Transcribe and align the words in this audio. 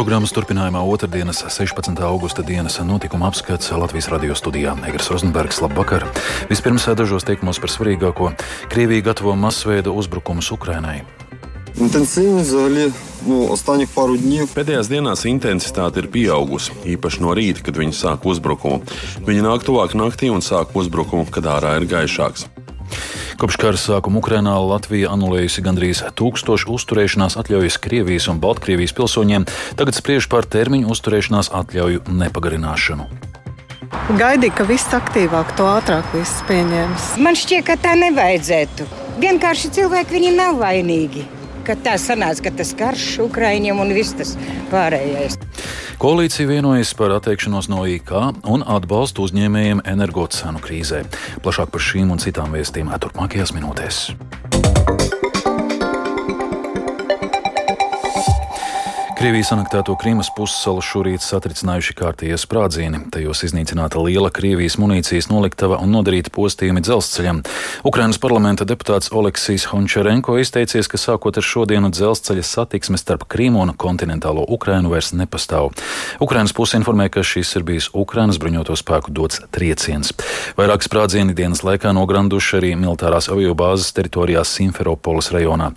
Programmas 0.00 0.32
turpinājumā 0.32 0.80
otrdienas, 0.88 1.42
16. 1.52 1.98
augusta 2.08 2.40
dienas 2.40 2.78
notikuma 2.80 3.26
apskats 3.28 3.68
Latvijas 3.76 4.06
radio 4.08 4.32
studijā 4.32 4.72
Negras 4.78 5.10
Rozenbergs. 5.12 5.58
Labvakar! 5.60 6.06
Vispirms 6.48 6.86
dažos 6.96 7.26
teikumos 7.28 7.60
par 7.60 7.68
svarīgāko- 7.68 8.30
Krievija 8.72 9.10
gatavo 9.10 9.34
masveida 9.36 9.92
uzbrukumus 9.92 10.48
Ukrainai. 10.56 11.02
Intensīvi 11.76 12.40
zaļi 12.48 12.86
nu, 13.26 13.42
Ostaņik 13.52 13.92
pāru 13.92 14.16
dņu. 14.16 14.48
Pēdējās 14.56 14.88
dienās 14.88 15.26
intensitāte 15.28 16.00
ir 16.00 16.08
pieaugusi, 16.08 16.72
īpaši 16.96 17.20
no 17.20 17.36
rīta, 17.36 17.60
kad 17.60 17.76
viņi 17.76 17.92
sāk 17.92 18.24
uzbrukumu. 18.24 18.80
Viņi 19.28 19.44
nāk 19.44 19.68
tuvāk 19.68 19.92
naktī 19.92 20.32
un 20.32 20.40
sāk 20.40 20.72
uzbrukumu, 20.72 21.28
kad 21.30 21.44
ārā 21.44 21.76
ir 21.76 21.84
gaišāks. 21.84 22.48
Kopš 23.40 23.56
kara 23.56 23.78
sākuma 23.80 24.18
Ukrainā 24.20 24.52
Latvija 24.60 25.14
anulējusi 25.14 25.62
gandrīz 25.64 26.02
tūkstošu 26.12 26.74
uzturēšanās 26.74 27.38
atļaujas 27.40 27.78
Krievijas 27.80 28.26
un 28.28 28.36
Baltkrievijas 28.42 28.92
pilsoņiem, 28.98 29.46
tagad 29.80 29.96
spriež 29.96 30.26
par 30.28 30.44
termiņu 30.44 30.90
uzturēšanās 30.92 31.48
atļauju 31.56 32.02
nepagarināšanu. 32.20 33.06
Gaidīju, 34.20 34.52
ka 34.58 34.66
viss 34.68 34.92
aktīvāk, 34.92 35.54
to 35.56 35.70
ātrāk 35.72 36.12
viss 36.12 36.44
pieņems. 36.50 37.14
Man 37.24 37.38
šķiet, 37.40 37.64
ka 37.70 37.78
tā 37.80 37.96
nevajadzētu. 38.02 38.90
Vienkārši 39.24 39.72
cilvēki 39.78 40.18
viņi 40.18 40.36
nav 40.36 40.60
vainīgi. 40.60 41.24
Ka 41.64 41.80
tā 41.80 41.96
sanāca, 41.96 42.50
ka 42.50 42.58
tas 42.60 42.76
karš 42.76 43.08
Ukraiņiem 43.24 43.80
un 43.80 43.96
viss 43.96 44.20
tas 44.20 44.36
pārējais. 44.68 45.40
Koalīcija 46.00 46.48
vienojas 46.48 46.94
par 46.96 47.12
atteikšanos 47.12 47.66
no 47.68 47.82
IK 47.84 48.14
un 48.48 48.62
atbalstu 48.64 49.26
uzņēmējiem 49.26 49.82
energocenu 49.84 50.62
krīzē. 50.64 51.02
Plašāk 51.44 51.74
par 51.74 51.84
šīm 51.84 52.14
un 52.14 52.22
citām 52.24 52.56
vēstījumiem 52.56 53.02
turpmākajās 53.04 53.52
minūtēs. 53.52 53.98
Krievijas 59.20 59.50
anektēto 59.52 59.92
Krīmas 60.00 60.30
pussalu 60.32 60.80
šorīt 60.80 61.20
satricinājuši 61.20 61.92
kārtējie 61.98 62.38
sprādzieni. 62.40 63.02
Tajos 63.12 63.42
iznīcināta 63.44 64.00
liela 64.00 64.30
Krievijas 64.32 64.78
munīcijas 64.80 65.26
noliktava 65.28 65.76
un 65.84 65.90
nodarīta 65.92 66.32
postījumi 66.32 66.80
dzelzceļam. 66.80 67.42
Ukrainas 67.84 68.16
parlamenta 68.22 68.64
deputāts 68.64 69.12
Oleksijs 69.12 69.66
Hončarenko 69.74 70.38
izteicies, 70.40 70.88
ka 70.88 70.96
sākot 70.96 71.36
ar 71.36 71.44
šodienu 71.44 71.90
dzelzceļa 71.92 72.44
satiksme 72.48 72.96
starp 72.96 73.26
Krīmu 73.28 73.60
un 73.60 73.74
kontinentālo 73.76 74.46
Ukrainu 74.56 74.94
vairs 74.94 75.12
nepastāv. 75.12 75.68
Ukrainas 76.24 76.56
puse 76.56 76.80
informē, 76.80 77.10
ka 77.12 77.20
šis 77.20 77.52
ir 77.60 77.68
bijis 77.68 77.90
Ukrainas 77.92 78.40
bruņoto 78.40 78.72
spēku 78.80 79.12
dots 79.12 79.44
trieciens. 79.52 80.14
Vairāk 80.56 80.88
sprādzieni 80.88 81.36
dienas 81.36 81.60
laikā 81.60 81.92
nogranduši 81.92 82.56
arī 82.62 82.72
militārās 82.72 83.28
aviobāzes 83.28 83.92
teritorijā 84.00 84.48
Simferopolis 84.48 85.28
rajonā. 85.36 85.74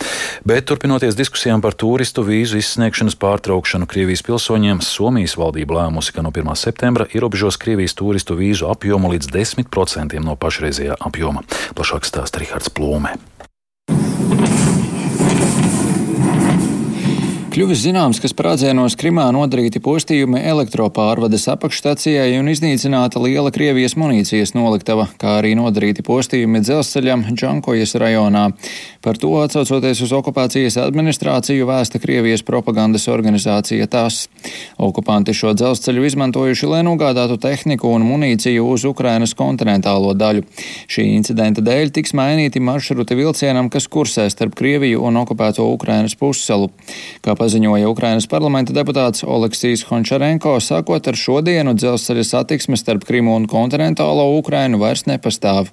Bet 0.47 0.71
turpinoties 0.71 1.19
diskusijām 1.19 1.59
par 1.59 1.75
turistu 1.75 2.23
vīzu 2.23 2.63
izsniegšanas 2.63 3.19
pār 3.19 3.32
pārtraukšanu 3.33 3.89
Krievijas 3.89 4.21
pilsoņiem, 4.27 4.83
Somijas 4.85 5.37
valdība 5.39 5.79
lēmusi, 5.79 6.13
ka 6.13 6.21
no 6.25 6.29
1. 6.33 6.53
septembra 6.59 7.07
ierobežos 7.09 7.57
Krievijas 7.61 7.97
turistu 7.97 8.37
vīzu 8.37 8.69
apjomu 8.69 9.13
līdz 9.15 9.31
10% 9.33 10.21
no 10.21 10.37
pašreizējā 10.37 10.99
apjoma. 11.01 11.45
Plašāk 11.73 12.05
stāsta 12.05 12.43
Rihards 12.43 12.69
Plūme. 12.69 13.17
Kļuvis 17.53 17.83
zināms, 17.83 18.17
ka 18.17 18.25
sprādzienos 18.25 18.95
Krimā 18.97 19.27
nodarīti 19.29 19.77
postījumi 19.85 20.39
elektropārvades 20.49 21.43
apakšstacijai 21.51 22.31
un 22.39 22.47
iznīcināta 22.49 23.21
liela 23.21 23.51
Krievijas 23.53 23.93
munīcijas 23.93 24.55
noliktava, 24.57 25.05
kā 25.21 25.35
arī 25.37 25.51
nodarīti 25.59 26.01
postījumi 26.01 26.63
dzelzceļam 26.65 27.27
Džankojas 27.37 27.93
rajonā. 28.01 28.47
Par 29.05 29.19
to 29.21 29.29
atsaucoties 29.37 30.01
uz 30.01 30.15
okupācijas 30.17 30.79
administrāciju 30.81 31.67
vēsta 31.69 32.01
Krievijas 32.01 32.41
propagandas 32.47 33.05
organizācija 33.13 33.85
TAS. 33.85 34.23
Okupanti 34.81 35.37
šo 35.37 35.53
dzelzceļu 35.53 36.07
izmantojuši, 36.09 36.71
lai 36.71 36.81
nogādātu 36.89 37.37
tehniku 37.37 37.93
un 37.93 38.07
munīciju 38.07 38.65
uz 38.65 38.87
Ukrainas 38.89 39.35
kontinentālo 39.37 40.15
daļu. 40.17 40.47
Šī 40.89 41.05
incidenta 41.19 41.61
dēļ 41.61 41.93
tiks 41.99 42.17
mainīti 42.17 42.63
maršruti 42.65 43.19
vilcienam, 43.21 43.69
kas 43.69 43.85
kursē 43.85 44.25
starp 44.33 44.57
Krieviju 44.57 45.05
un 45.05 45.21
okupēto 45.21 45.69
Ukrainas 45.77 46.17
pussalu. 46.17 46.73
Kā 47.21 47.37
paziņoja 47.43 47.89
Ukrainas 47.91 48.27
parlamenta 48.31 48.75
deputāts 48.75 49.25
Oleksijs 49.27 49.83
Hončarenko, 49.89 50.55
sākot 50.63 51.09
ar 51.11 51.19
šodienu 51.19 51.75
dzelzceļa 51.75 52.23
satiksme 52.29 52.79
starp 52.79 53.03
Krimu 53.07 53.35
un 53.35 53.47
kontinentālo 53.51 54.29
Ukrainu 54.37 54.79
vairs 54.81 55.03
nepastāv. 55.09 55.71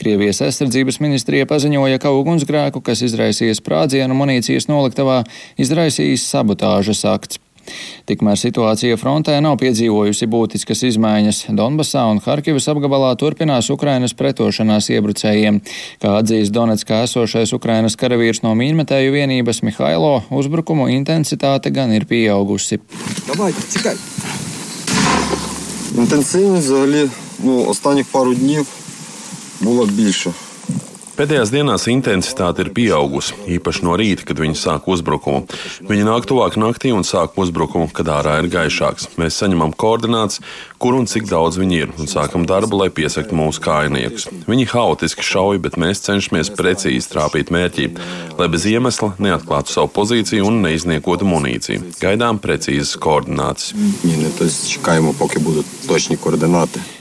Krievijas 0.00 0.42
aizsardzības 0.46 1.00
ministrija 1.02 1.48
paziņoja, 1.50 1.98
ka 2.02 2.14
ugunsgrēku, 2.14 2.84
kas 2.86 3.02
izraisīja 3.08 3.58
sprādzienu 3.58 4.16
munīcijas 4.16 4.70
noliktavā, 4.70 5.22
izraisījis 5.60 6.28
sabotāžas 6.30 7.06
akts. 7.10 7.42
Tikmēr 8.05 8.37
situācija 8.37 8.97
frontē 9.01 9.39
nav 9.41 9.55
piedzīvojusi 9.57 10.27
būtiskas 10.29 10.83
izmaiņas. 10.91 11.39
Donbasā 11.57 12.03
un 12.11 12.21
Harkivas 12.21 12.67
apgabalā 12.69 13.15
turpinās 13.17 13.71
Ukrainas 13.73 14.13
pretošanās 14.13 14.91
iebrucējiem. 14.93 15.57
Kā 16.03 16.13
atzīst 16.19 16.53
Donetskā 16.53 17.01
esošais 17.07 17.55
Ukrainas 17.57 17.97
karavīrs 17.97 18.43
no 18.45 18.53
mīnmetēju 18.59 19.15
vienības 19.17 19.63
Mihailo, 19.65 20.19
uzbrukumu 20.29 20.91
intensitāte 20.93 21.73
gan 21.73 21.93
ir 21.97 22.05
pieaugusi. 22.05 22.79
Інтенсивність 25.95 26.65
взагалі 26.65 27.09
ну, 27.39 27.65
останніх 27.69 28.05
пару 28.07 28.35
днів 28.35 28.67
було 29.61 29.85
більше. 29.85 30.33
Pēdējās 31.20 31.50
dienās 31.52 31.82
intensitāte 31.92 32.62
ir 32.64 32.70
pieaugusi, 32.72 33.34
īpaši 33.58 33.82
no 33.84 33.92
rīta, 34.00 34.24
kad 34.24 34.38
viņi 34.40 34.56
sāk 34.56 34.86
uzbrukumu. 34.88 35.42
Viņi 35.84 36.06
nāk 36.06 36.24
tuvāk 36.24 36.54
naktī 36.56 36.94
un 36.96 37.04
sāk 37.04 37.34
uzbrukumu, 37.36 37.90
kad 37.92 38.08
ārā 38.08 38.38
ir 38.40 38.46
gaišāks. 38.48 39.10
Mēs 39.20 39.36
saņemam 39.42 39.74
koordinācijas, 39.76 40.40
kur 40.80 40.96
un 40.96 41.04
cik 41.10 41.26
daudz 41.28 41.58
viņi 41.60 41.76
ir, 41.76 41.92
un 42.00 42.08
sākam 42.08 42.46
darbu, 42.48 42.78
lai 42.80 42.88
piesaktu 42.88 43.36
mūsu 43.36 43.60
kājniekus. 43.66 44.30
Viņi 44.48 44.64
haotiski 44.72 45.26
šauj, 45.28 45.60
bet 45.60 45.76
mēs 45.76 46.00
cenšamies 46.06 46.54
precīzi 46.56 47.12
trāpīt 47.12 47.52
mērķī, 47.52 47.90
lai 48.40 48.48
bez 48.48 48.64
iemesla 48.70 49.12
neatklātu 49.20 49.74
savu 49.74 49.92
pozīciju 49.98 50.48
un 50.48 50.62
neizniekotu 50.64 51.28
munīciju. 51.28 51.98
Gaidām 52.00 52.40
precīzas 52.40 52.96
koordinācijas. 52.96 53.76
Ні, 54.08 54.16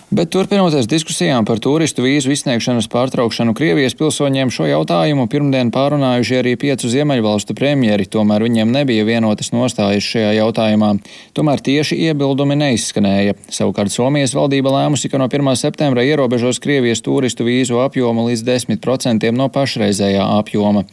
Bet 0.09 0.31
turpinoties 0.33 0.87
diskusijām 0.89 1.45
par 1.45 1.59
turistu 1.61 2.01
vīzu 2.01 2.31
izsniegšanas 2.33 2.87
pārtraukšanu 2.89 3.53
Krievijas 3.53 3.93
pilsoņiem, 3.93 4.49
šo 4.49 4.65
jautājumu 4.65 5.27
pirmdien 5.29 5.69
pārunājuši 5.69 6.39
arī 6.39 6.55
piecu 6.57 6.89
Ziemeļvalstu 6.89 7.53
premjeri, 7.53 8.07
tomēr 8.09 8.41
viņiem 8.41 8.71
nebija 8.73 9.03
vienotas 9.05 9.51
nostājas 9.53 10.07
šajā 10.09 10.31
jautājumā. 10.39 10.95
Tomēr 11.37 11.61
tieši 11.61 11.99
iebildumi 12.07 12.57
neizskanēja. 12.57 13.35
Savukārt 13.53 13.93
Somijas 13.93 14.33
valdība 14.33 14.71
lēmusi, 14.79 15.11
ka 15.13 15.21
no 15.21 15.27
1. 15.29 15.51
septembra 15.61 16.01
ierobežos 16.01 16.57
Krievijas 16.63 17.05
turistu 17.05 17.45
vīzu 17.45 17.77
apjomu 17.85 18.25
līdz 18.31 18.47
10% 18.49 19.29
no 19.37 19.45
pašreizējā 19.53 20.25
apjoma. 20.39 20.87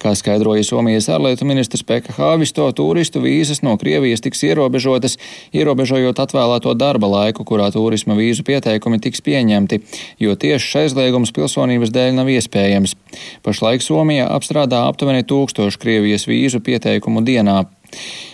Kā 0.00 0.14
skaidroja 0.16 0.64
Somijas 0.64 1.10
ārlietu 1.12 1.44
ministrs 1.44 1.84
Pekka 1.84 2.16
Hāvisto, 2.16 2.70
turistu 2.72 3.20
vīzas 3.20 3.60
no 3.60 3.76
Krievijas 3.76 4.24
tiks 4.24 4.40
ierobežotas, 4.48 5.20
ierobežojot 5.52 6.24
atvēlēto 6.24 6.72
darba 6.72 7.12
laiku, 7.18 7.44
kurā 7.44 7.68
turisma 7.76 8.16
vīzu 8.16 8.48
pieteikums 8.48 8.61
pieteikumi 8.62 9.00
tiks 9.02 9.22
pieņemti, 9.26 9.80
jo 10.22 10.36
tieši 10.38 10.84
aizliegums 10.84 11.34
pilsonības 11.34 11.90
dēļ 11.90 12.14
nav 12.20 12.30
iespējams. 12.30 12.94
Pašlaik 13.42 13.82
Somija 13.82 14.30
apstrādā 14.30 14.86
aptuveni 14.86 15.26
tūkstošu 15.26 15.80
Krievijas 15.82 16.28
vīzu 16.30 16.62
pieteikumu 16.62 17.24
dienā. 17.26 17.64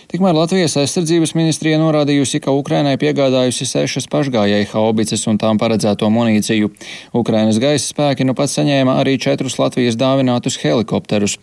Tikmēr 0.09 0.33
Latvijas 0.33 0.73
aizsardzības 0.81 1.35
ministrija 1.37 1.77
norādījusi, 1.77 2.39
ka 2.41 2.49
Ukrainai 2.57 2.95
piegādājusi 2.97 3.67
sešas 3.69 4.07
pašgājēju 4.09 4.71
haubices 4.71 5.27
un 5.29 5.37
tām 5.37 5.59
paredzēto 5.61 6.07
munīciju. 6.09 6.71
Ukrainas 7.13 7.59
gaisa 7.61 7.91
spēki 7.91 8.25
nu 8.25 8.33
pat 8.33 8.49
saņēma 8.49 8.95
arī 9.03 9.19
četrus 9.21 9.59
Latvijas 9.61 9.99
dāvinātus 10.01 10.57
helikopterus. 10.63 11.35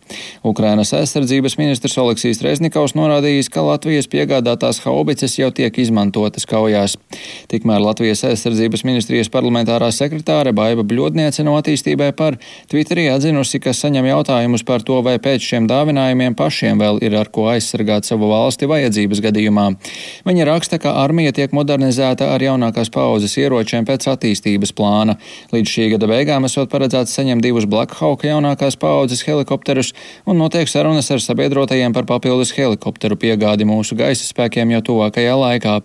Ukrainas 0.43 0.91
aizsardzības 0.99 1.55
ministrs 1.61 1.95
Oleksijas 2.03 2.43
Reznikovs 2.43 2.97
norādījis, 2.99 3.53
ka 3.55 3.63
Latvijas 3.63 4.11
piegādātās 4.11 4.83
haubices 4.83 5.39
jau 5.39 5.53
tiek 5.55 5.79
izmantotas 5.79 6.51
kaujās. 6.51 6.99
Tikmēr 7.47 7.79
Latvijas 7.87 8.25
aizsardzības 8.33 8.83
ministrijas 8.83 9.31
parlamentārā 9.31 9.93
sekretāre 9.95 10.51
Baiva 10.51 10.83
Bļodniece 10.83 11.47
no 11.47 11.55
attīstībai 11.61 12.11
par 12.19 12.41
Twitterī 12.67 13.07
atzinusi, 13.15 13.63
ka 13.63 13.71
saņem 13.71 14.11
jautājumus 14.11 14.67
par 14.67 14.83
to, 14.83 14.99
vai 15.07 15.21
pēc 15.23 15.53
šiem 15.53 15.71
dāvinājumiem 15.71 16.35
pašiem 16.35 16.83
vēl 16.83 16.99
ir 17.07 17.15
ar 17.23 17.31
ko 17.31 17.47
aizsargāt 17.55 18.11
savu 18.11 18.35
valsti 18.35 18.56
valsti 18.57 18.69
vajadzības 18.71 19.21
gadījumā. 19.21 19.67
Viņa 20.25 20.45
raksta, 20.49 20.79
ka 20.81 20.95
armija 21.03 21.33
tiek 21.33 21.53
modernizēta 21.53 22.33
ar 22.33 22.41
jaunākās 22.41 22.89
paudzes 22.91 23.37
ieročiem 23.37 23.85
pēc 23.85 24.09
attīstības 24.09 24.73
plāna. 24.73 25.17
Līdz 25.53 25.69
šī 25.69 25.91
gada 25.93 26.07
beigām 26.09 26.45
esot 26.47 26.71
paredzēts 26.71 27.13
saņemt 27.13 27.45
divus 27.45 27.67
Black 27.67 27.93
Hawk 28.01 28.25
jaunākās 28.25 28.79
paudzes 28.81 29.25
helikopterus 29.27 29.93
un 30.27 30.39
notiek 30.39 30.69
sarunas 30.69 31.11
ar 31.11 31.21
sabiedrotajiem 31.21 31.93
par 31.93 32.07
papildus 32.07 32.55
helikopteru 32.57 33.17
piegādi 33.17 33.69
mūsu 33.69 33.97
gaisa 33.97 34.25
spēkiem 34.25 34.73
jau 34.73 34.83
tuvākajā 34.91 35.37
laikā. 35.37 35.77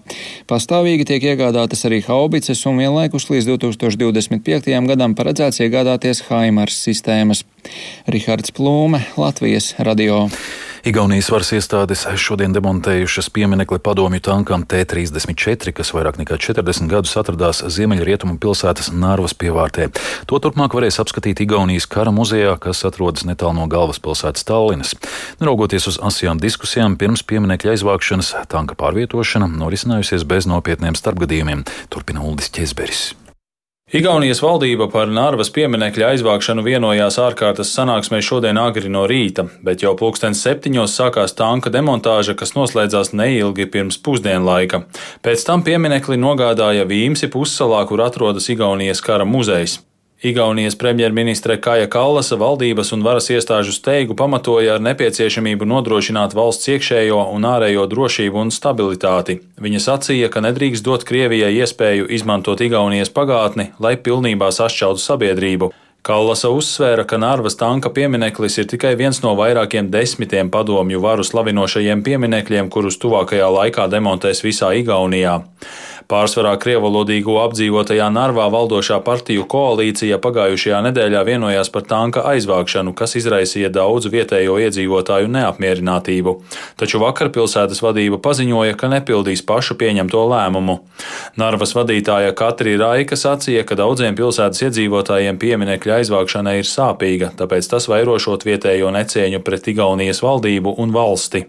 Pastāvīgi 0.48 1.08
tiek 1.12 1.28
iegādātas 1.34 1.84
arī 1.90 2.02
haubices 2.08 2.64
un 2.66 2.80
vienlaikus 2.80 3.28
līdz 3.32 3.52
2025. 3.58 4.72
gadam 4.88 5.16
paredzēts 5.16 5.60
iegādāties 5.66 6.24
Haimars 6.30 6.80
sistēmas. 6.88 7.44
Rihards 8.08 8.56
Plūme, 8.56 9.04
Latvijas 9.20 9.74
radio. 9.84 10.30
Igaunijas 10.82 11.28
varas 11.30 11.52
iestādes 11.54 12.08
šodien 12.18 12.56
demontējušas 12.56 13.28
pieminekli 13.30 13.78
padomju 13.86 14.18
tankam 14.26 14.64
T-34, 14.66 15.76
kas 15.78 15.92
vairāk 15.94 16.18
nekā 16.18 16.40
40 16.42 16.90
gadus 16.90 17.14
atradās 17.22 17.62
ziemeļrietumu 17.76 18.40
pilsētas 18.42 18.90
Nārvas 18.90 19.38
pievārtē. 19.38 19.92
To 20.26 20.42
turpmāk 20.42 20.74
varēs 20.74 20.98
apskatīt 21.04 21.44
Igaunijas 21.46 21.86
kara 21.86 22.10
muzejā, 22.10 22.58
kas 22.58 22.82
atrodas 22.90 23.28
netālu 23.30 23.60
no 23.60 23.70
galvaspilsētas 23.70 24.50
Tallinas. 24.50 24.98
Neraugoties 25.38 25.86
uz 25.94 26.02
asajām 26.02 26.42
diskusijām, 26.42 26.98
pirms 26.98 27.22
pieminekļa 27.30 27.78
aizvākšanas 27.78 28.34
tanka 28.50 28.74
pārvietošana 28.82 29.54
norisinājusies 29.54 30.26
bez 30.26 30.50
nopietniem 30.50 30.98
starpgadījumiem, 30.98 31.68
turpina 31.94 32.26
Uldis 32.26 32.50
Česberis. 32.50 33.12
Igaunijas 33.92 34.40
valdība 34.40 34.86
par 34.88 35.10
Nārvas 35.12 35.50
pieminekļa 35.52 36.14
aizvākšanu 36.14 36.64
vienojās 36.64 37.18
ārkārtas 37.20 37.74
sanāksmē 37.76 38.22
šodien 38.24 38.56
agri 38.56 38.88
no 38.88 39.02
rīta, 39.04 39.50
bet 39.68 39.84
jau 39.84 39.92
pulksten 40.00 40.32
septiņos 40.32 40.96
sākās 40.96 41.36
tanka 41.36 41.68
demontāža, 41.76 42.38
kas 42.40 42.56
noslēdzās 42.56 43.12
neilgi 43.12 43.68
pirms 43.68 44.00
pusdienlaika. 44.00 44.86
Pēc 45.28 45.44
tam 45.44 45.68
pieminekli 45.68 46.16
nogādāja 46.16 46.88
Vīmsi 46.88 47.28
pussalā, 47.36 47.84
kur 47.92 48.08
atrodas 48.08 48.48
Igaunijas 48.56 49.04
kara 49.04 49.28
muzejs. 49.28 49.82
Igaunijas 50.24 50.76
premjerministre 50.76 51.56
Kaja 51.62 51.88
Kallasa 51.90 52.36
valdības 52.38 52.92
un 52.94 53.02
varas 53.02 53.32
iestāžu 53.34 53.74
steigu 53.74 54.14
pamatoja 54.14 54.76
ar 54.76 54.84
nepieciešamību 54.86 55.66
nodrošināt 55.66 56.36
valsts 56.38 56.70
iekšējo 56.76 57.24
un 57.34 57.48
ārējo 57.50 57.88
drošību 57.90 58.44
un 58.44 58.54
stabilitāti. 58.54 59.40
Viņa 59.58 59.82
sacīja, 59.82 60.30
ka 60.30 60.46
nedrīkst 60.46 60.86
dot 60.86 61.08
Krievijai 61.10 61.56
iespēju 61.64 62.06
izmantot 62.14 62.62
Igaunijas 62.62 63.10
pagātni, 63.10 63.72
lai 63.82 63.96
pilnībā 63.98 64.54
sašķeltu 64.54 65.02
sabiedrību. 65.02 65.72
Kallasa 66.06 66.50
uzsvēra, 66.54 67.04
ka 67.06 67.18
Nārvas 67.22 67.58
tanka 67.58 67.90
piemineklis 67.94 68.60
ir 68.62 68.70
tikai 68.70 68.94
viens 68.98 69.24
no 69.26 69.34
vairākiem 69.38 69.90
desmitiem 69.94 70.54
padomju 70.54 71.02
varu 71.02 71.26
slavinošajiem 71.26 72.02
pieminekļiem, 72.06 72.70
kurus 72.74 73.02
tuvākajā 73.02 73.50
laikā 73.58 73.90
demontēs 73.90 74.46
visā 74.46 74.70
Igaunijā. 74.78 75.40
Pārsvarā 76.12 76.58
krievalodīgo 76.60 77.38
apdzīvotajā 77.46 78.10
Narvā 78.12 78.50
valdošā 78.52 78.98
partiju 79.06 79.46
koalīcija 79.48 80.18
pagājušajā 80.20 80.82
nedēļā 80.90 81.22
vienojās 81.30 81.72
par 81.72 81.86
tanka 81.88 82.26
aizvākšanu, 82.34 82.92
kas 83.00 83.16
izraisīja 83.16 83.70
daudzu 83.72 84.12
vietējo 84.12 84.58
iedzīvotāju 84.66 85.30
neapmierinātību. 85.32 86.34
Taču 86.82 87.00
vakar 87.00 87.32
pilsētas 87.32 87.80
vadība 87.86 88.20
paziņoja, 88.26 88.76
ka 88.76 88.92
nepildīs 88.92 89.46
pašu 89.48 89.80
pieņemto 89.80 90.26
lēmumu. 90.34 90.82
Narvas 91.40 91.76
vadītāja 91.80 92.36
Katrī 92.36 92.76
Raika 92.82 93.16
sacīja, 93.16 93.64
ka 93.64 93.80
daudziem 93.80 94.20
pilsētas 94.20 94.68
iedzīvotājiem 94.68 95.40
pieminekļa 95.40 96.02
aizvākšana 96.02 96.60
ir 96.60 96.68
sāpīga, 96.68 97.32
tāpēc 97.40 97.72
tas 97.72 97.88
vairošot 97.88 98.44
vietējo 98.52 98.92
necieņu 99.00 99.40
pret 99.48 99.72
Igaunijas 99.72 100.20
valdību 100.28 100.76
un 100.76 100.92
valsti. 100.92 101.48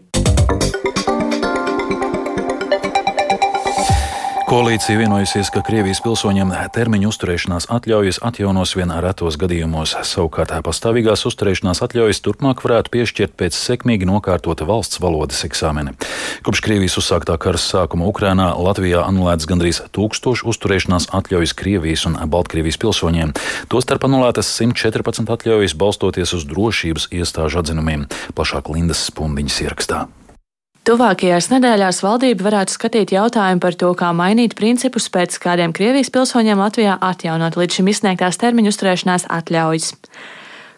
Koalīcija 4.53 4.99
vienojusies, 5.01 5.49
ka 5.49 5.63
Krievijas 5.65 6.03
pilsoņiem 6.05 6.51
termiņu 6.77 7.09
uzturēšanās 7.09 7.71
atļaujas 7.73 8.19
atjaunos 8.21 8.75
vien 8.77 8.93
retos 9.01 9.39
gadījumos. 9.41 9.95
Savukārt 10.05 10.53
pastāvīgās 10.67 11.25
uzturēšanās 11.31 11.81
atļaujas 11.87 12.21
turpmāk 12.21 12.61
varētu 12.61 12.93
piešķirt 12.93 13.33
pēc 13.41 13.57
sekmīgi 13.57 14.11
nokārtota 14.11 14.69
valsts 14.69 15.01
valodas 15.01 15.41
eksāmena. 15.49 15.97
Kopš 16.45 16.61
Krievijas 16.69 16.99
uzsāktā 17.01 17.39
kara 17.41 17.57
sākuma 17.57 18.05
Ukrainā 18.13 18.53
Latvijā 18.53 19.01
anulētas 19.09 19.49
gandrīz 19.49 19.81
tūkstoši 19.97 20.45
uzturēšanās 20.53 21.09
atļaujas 21.17 21.57
Krievijas 21.57 22.05
un 22.13 22.21
Baltkrievijas 22.21 22.83
pilsoņiem. 22.85 23.33
Tostarp 23.73 24.05
anulētas 24.05 24.53
114 24.61 25.33
atļaujas 25.33 25.81
balstoties 25.81 26.37
uz 26.37 26.45
drošības 26.53 27.09
iestāžu 27.09 27.65
atzinumiem. 27.65 28.11
Plašāk 28.37 28.69
Lindas 28.69 29.09
Spundiņas 29.09 29.65
ierakstā. 29.65 30.11
Tuvākajās 30.83 31.47
nedēļās 31.53 32.01
valdība 32.03 32.49
varētu 32.49 32.75
skatīt 32.75 33.13
jautājumu 33.15 33.63
par 33.63 33.77
to, 33.79 33.93
kā 33.95 34.09
mainīt 34.19 34.57
principus, 34.59 35.05
pēc 35.15 35.37
kādiem 35.39 35.71
Krievijas 35.71 36.09
pilsoņiem 36.11 36.59
Latvijā 36.59 36.97
atjaunot 36.99 37.55
līdz 37.55 37.77
šim 37.79 37.91
izsniegtās 37.93 38.41
termiņu 38.43 38.73
uzturēšanās 38.73 39.29
atļaujas. 39.31 39.93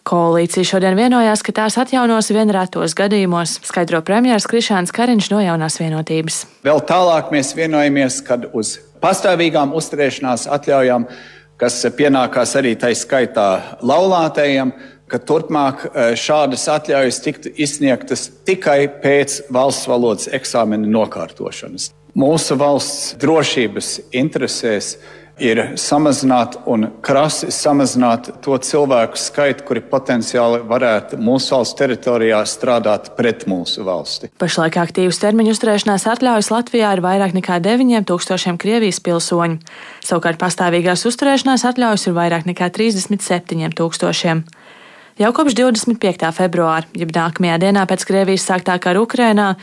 Koalīcija 0.05 0.69
šodien 0.69 0.93
vienojās, 0.99 1.41
ka 1.41 1.55
tās 1.57 1.79
atjaunos 1.81 2.29
vien 2.29 2.53
retos 2.53 2.93
gadījumos, 2.93 3.55
skaidro 3.65 4.03
premjerministrs 4.05 4.51
Krišāns 4.51 4.93
Kariņš 4.93 5.31
no 5.33 5.41
jaunās 5.41 5.79
vienotības. 5.81 6.37
Vēl 6.69 6.85
tālāk 6.85 7.33
mēs 7.33 7.55
vienojamies, 7.57 8.19
kad 8.29 8.45
uz 8.53 8.75
pastāvīgām 9.01 9.73
uzturēšanās 9.73 10.45
atļaujām, 10.53 11.09
kas 11.57 11.81
pienākās 11.97 12.53
arī 12.61 12.75
tai 12.77 12.93
skaitā 12.93 13.47
laulātajiem, 13.81 14.69
ka 15.11 15.19
turpmāk 15.21 15.85
e, 15.87 16.07
šādas 16.19 16.65
atļaujas 16.71 17.21
tiktu 17.25 17.51
izsniegtas 17.61 18.29
tikai 18.47 18.85
pēc 19.03 19.43
valsts 19.53 19.89
valodas 19.89 20.31
eksāmena 20.33 20.89
nokārtošanas. 20.89 21.91
Mūsu 22.15 22.55
valsts 22.55 23.13
drošības 23.19 23.91
interesēs 24.15 24.95
ir 25.39 25.59
samazināt 25.79 26.55
un 26.71 26.87
krasi 27.03 27.49
samazināt 27.51 28.29
to 28.43 28.55
cilvēku 28.55 29.19
skaitu, 29.19 29.65
kuri 29.67 29.81
potenciāli 29.83 30.61
varētu 30.67 31.19
mūsu 31.19 31.57
valsts 31.57 31.77
teritorijā 31.79 32.39
strādāt 32.47 33.11
pret 33.17 33.43
mūsu 33.51 33.83
valsti. 33.87 34.31
Pašlaik 34.39 34.79
aktīvas 34.79 35.19
termiņu 35.21 35.55
uzturēšanās 35.55 36.07
atļaujas 36.15 36.51
Latvijā 36.53 36.93
ir 36.95 37.03
vairāk 37.03 37.35
nekā 37.35 37.59
9000 37.67 38.55
Krievijas 38.61 39.01
pilsoņu. 39.03 39.59
Savukārt 40.07 40.39
pastāvīgās 40.41 41.03
uzturēšanās 41.09 41.67
atļaujas 41.67 42.07
ir 42.07 42.15
vairāk 42.15 42.47
nekā 42.47 42.71
37 42.79 43.75
tūkstošiem. 43.75 44.45
Jau 45.15 45.29
kopš 45.31 45.53
25. 45.55 46.27
februāra, 46.35 46.83
jeb 46.91 47.13
nākamajā 47.15 47.55
dienā 47.63 47.85
pēc 47.87 48.01
Krievijas 48.03 48.43
sāktā 48.49 48.73
kara 48.83 48.99
Ukrainā, 48.99 49.53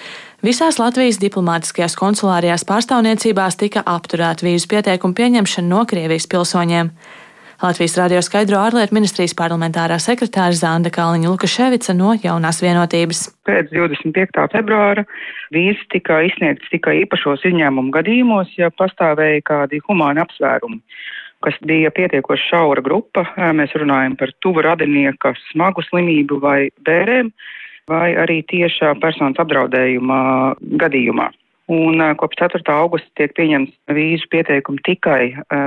visās 0.40 0.78
Latvijas 0.80 1.18
diplomātiskajās 1.20 1.92
konsulārajās 2.00 2.64
pārstāvniecībās 2.70 3.60
tika 3.60 3.82
apturēta 3.84 4.46
vīzu 4.48 4.70
pieteikumu 4.72 5.12
pieņemšana 5.18 5.68
no 5.68 5.82
Krievijas 5.84 6.24
pilsoņiem. 6.32 6.88
Latvijas 7.60 7.98
radio 8.00 8.24
skaidro 8.24 8.62
ārlietu 8.62 8.96
ministrijas 8.96 9.36
parlamentārā 9.36 10.00
sekretāra 10.00 10.56
Zanda 10.56 10.88
Kalniņa 10.88 11.34
Lukaševica 11.34 11.92
no 12.00 12.16
jaunās 12.16 12.64
vienotības. 12.64 13.26
Pēc 13.44 13.76
25. 13.76 14.48
februāra 14.56 15.04
vīzas 15.52 15.84
tika 15.92 16.24
izsniegtas 16.32 16.72
tikai 16.72 17.02
īpašos 17.04 17.44
izņēmumu 17.52 17.92
gadījumos, 17.92 18.56
ja 18.56 18.72
pastāvēja 18.72 19.44
kādi 19.52 19.84
humāni 19.84 20.24
apsvērumi 20.24 20.80
kas 21.44 21.58
bija 21.66 21.90
pietiekoši 21.94 22.48
šaura 22.52 22.84
grupa. 22.84 23.26
Mēs 23.58 23.74
runājam 23.78 24.16
par 24.20 24.32
tuvu 24.44 24.64
radinieka 24.66 25.34
smagu 25.50 25.84
slimību 25.88 26.40
vai 26.42 26.58
bērēm, 26.86 27.30
vai 27.90 28.08
arī 28.24 28.40
tiešā 28.50 28.94
personas 29.02 29.40
apdraudējuma 29.42 30.18
gadījumā. 30.80 31.30
Un 31.72 32.02
kopš 32.18 32.40
4. 32.40 32.60
augusta 32.74 33.06
tiek 33.16 33.32
pieņemts 33.38 33.94
vīzu 33.94 34.26
pieteikumi 34.32 34.82
tikai 34.84 35.20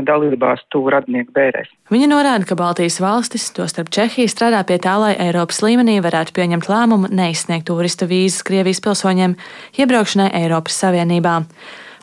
dalībās 0.05 0.62
tuvu 0.74 0.91
radinieku 0.94 1.32
bērēs. 1.34 1.70
Viņa 1.89 2.10
norāda, 2.12 2.46
ka 2.46 2.58
Baltijas 2.60 3.00
valstis, 3.01 3.48
tostarp 3.55 3.89
Čehija, 3.96 4.29
strādā 4.29 4.60
pie 4.67 4.77
tā, 4.84 4.98
lai 5.01 5.13
Eiropas 5.15 5.63
līmenī 5.63 5.98
varētu 6.03 6.36
pieņemt 6.36 6.67
lēmumu 6.70 7.10
neizsniegt 7.15 7.65
turista 7.72 8.10
vīzas 8.12 8.44
Krievijas 8.46 8.84
pilsoņiem 8.86 9.38
iebraukšanai 9.79 10.29
Eiropas 10.44 10.77
Savienībā. 10.84 11.39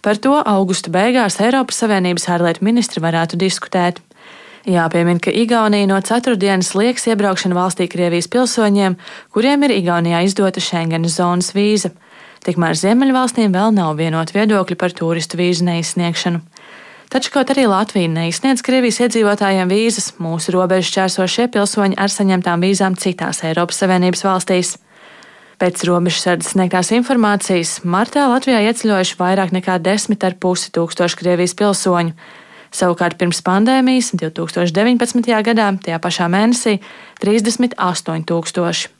Par 0.02 0.18
to 0.18 0.34
augusta 0.34 0.90
beigās 0.90 1.36
Eiropas 1.38 1.76
Savienības 1.78 2.24
ārlietu 2.34 2.64
ministri 2.66 2.98
varētu 3.02 3.38
diskutēt. 3.38 4.00
Jāpiemina, 4.66 5.20
ka 5.22 5.30
Igaunija 5.30 5.86
no 5.90 5.98
ceturtdienas 6.02 6.72
liekas 6.74 7.06
iebraukšanu 7.10 7.54
valstī 7.54 7.86
Krievijas 7.90 8.26
pilsoņiem, 8.30 8.96
kuriem 9.34 9.62
ir 9.66 9.76
Igaunijā 9.76 10.24
izdota 10.26 10.62
Schengenas 10.62 11.20
zonas 11.20 11.52
vīza. 11.54 11.92
Tikmēr 12.42 12.74
Ziemeļvalstīm 12.78 13.54
vēl 13.54 13.74
nav 13.74 13.94
vienot 14.02 14.34
viedokļi 14.34 14.78
par 14.78 14.94
turistu 14.98 15.38
vīzu 15.38 15.66
neizsniegšanu. 15.70 16.42
Taču 17.12 17.30
kaut 17.34 17.50
arī 17.54 17.68
Latvija 17.70 18.10
neizsniedz 18.10 18.62
Krievijas 18.66 18.98
iedzīvotājiem 19.04 19.70
vīzas, 19.70 20.14
mūsu 20.18 20.54
robežu 20.54 20.88
šķērsošie 20.90 21.46
pilsoņi 21.54 21.98
ar 22.00 22.10
saņemtām 22.10 22.66
vīzām 22.66 22.98
citās 22.98 23.44
Eiropas 23.46 23.78
Savienības 23.84 24.26
valstīs. 24.26 24.78
Pēc 25.62 25.84
robežsardas 25.86 26.48
sniegtās 26.56 26.88
informācijas 26.90 27.76
martā 27.86 28.24
Latvijā 28.26 28.64
ieceļojuši 28.66 29.14
vairāk 29.14 29.52
nekā 29.54 29.76
10,5 29.78 30.72
tūkstoši 30.74 31.18
Krievijas 31.20 31.54
pilsoņu. 31.54 32.16
Savukārt 32.74 33.14
pirms 33.20 33.38
pandēmijas 33.46 34.08
2019. 34.18 35.30
gadā, 35.46 35.68
tajā 35.84 36.00
pašā 36.02 36.26
mēnesī, 36.34 36.80
38 37.22 38.26
tūkstoši. 38.26 38.90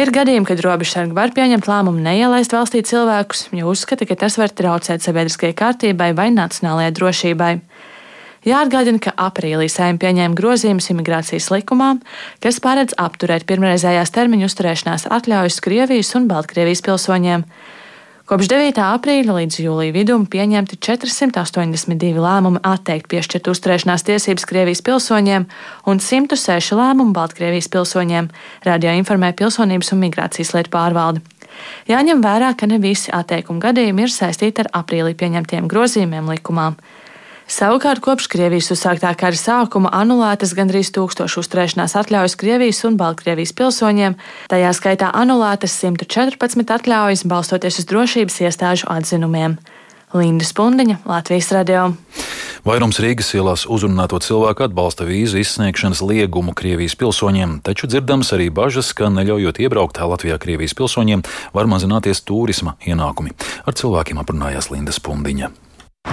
Ir 0.00 0.14
gadījumi, 0.16 0.48
kad 0.48 0.64
robežsargi 0.64 1.12
var 1.12 1.36
pieņemt 1.36 1.68
lēmumu 1.68 2.00
neielaist 2.00 2.56
valstī 2.56 2.80
cilvēkus, 2.88 3.50
jo 3.52 3.68
uzskata, 3.68 4.08
ka 4.08 4.16
tas 4.24 4.40
var 4.40 4.56
traucēt 4.56 5.04
sabiedriskajai 5.04 5.58
kārtībai 5.60 6.14
vai 6.16 6.30
nacionālajai 6.32 6.96
drošībai. 6.96 7.52
Jāatgādina, 8.44 9.00
ka 9.00 9.14
aprīlī 9.16 9.70
saimta 9.72 10.04
pieņēma 10.04 10.36
grozījumus 10.36 10.90
imigrācijas 10.92 11.48
likumā, 11.48 11.94
kas 12.44 12.60
paredz 12.60 12.92
apturēt 13.00 13.46
pirmreizējās 13.48 14.12
termiņu 14.12 14.50
uzturēšanās 14.50 15.06
atļaujas 15.16 15.62
Krievijas 15.64 16.12
un 16.18 16.28
Baltkrievijas 16.28 16.84
pilsoņiem. 16.84 17.46
Kopš 18.28 18.48
9. 18.48 18.80
aprīļa 18.80 19.34
līdz 19.36 19.56
jūlija 19.60 19.92
vidum 19.92 20.22
pieņemti 20.28 20.78
482 20.80 22.20
lēmumi 22.24 22.60
atteikt 22.64 23.08
piešķirt 23.12 23.48
uzturēšanās 23.52 24.04
tiesības 24.08 24.46
Krievijas 24.48 24.80
pilsoņiem 24.84 25.44
un 25.88 26.00
106 26.00 26.76
lēmumi 26.76 27.16
Baltkrievijas 27.16 27.68
pilsoņiem, 27.72 28.28
radio 28.64 28.92
informē 28.96 29.32
Pilsonības 29.36 29.92
un 29.92 30.00
migrācijas 30.04 30.52
lietu 30.56 30.72
pārvalde. 30.72 31.24
Jāņem 31.88 32.20
vērā, 32.24 32.52
ka 32.56 32.68
ne 32.68 32.80
visi 32.82 33.12
atteikumu 33.12 33.60
gadījumi 33.60 34.04
ir 34.04 34.12
saistīti 34.12 34.64
ar 34.64 34.72
aprīlī 34.80 35.12
pieņemtiem 35.20 35.68
grozījumiem 35.68 36.32
likumā. 36.32 36.72
Savukārt 37.44 38.00
kopš 38.00 38.24
Krievijas 38.32 38.70
uzsāktā 38.72 39.10
kara 39.20 39.36
sākuma 39.36 39.90
anulētas 39.92 40.54
gandrīz 40.56 40.88
tūkstošu 40.96 41.42
uzturēšanās 41.42 41.92
atļaujas 42.00 42.38
Krievijas 42.40 42.80
un 42.88 42.96
Baltkrievijas 42.96 43.52
pilsoņiem, 43.58 44.16
tajā 44.48 44.70
skaitā 44.72 45.10
anulētas 45.12 45.76
114 45.82 46.72
atļaujas 46.78 47.26
balstoties 47.28 47.82
uz 47.82 47.88
drošības 47.90 48.40
iestāžu 48.48 48.88
atzinumiem. 48.88 49.58
Linda 50.14 50.46
Spundiņa, 50.46 51.02
Latvijas 51.10 51.50
radio. 51.52 51.90
Vairums 52.64 52.96
Rīgas 53.02 53.34
ielās 53.36 53.66
uzrunāto 53.68 54.16
cilvēku 54.24 54.64
atbalsta 54.64 55.04
vīzu 55.04 55.42
izsniegšanas 55.42 56.00
liegumu 56.06 56.54
Krievijas 56.56 56.96
pilsoņiem, 56.96 57.58
taču 57.66 57.90
dzirdams 57.90 58.32
arī 58.32 58.48
bažas, 58.48 58.94
ka 58.96 59.10
neļaujot 59.12 59.60
iebraukt 59.60 60.00
Latvijā 60.00 60.38
Krievijas 60.40 60.72
pilsoņiem, 60.78 61.26
var 61.52 61.68
mazināties 61.68 62.24
turisma 62.24 62.78
ienākumi. 62.88 63.36
Ar 63.68 63.76
cilvēkiem 63.76 64.22
aprunājās 64.22 64.70
Linda 64.72 64.96
Spundiņa. 64.96 65.52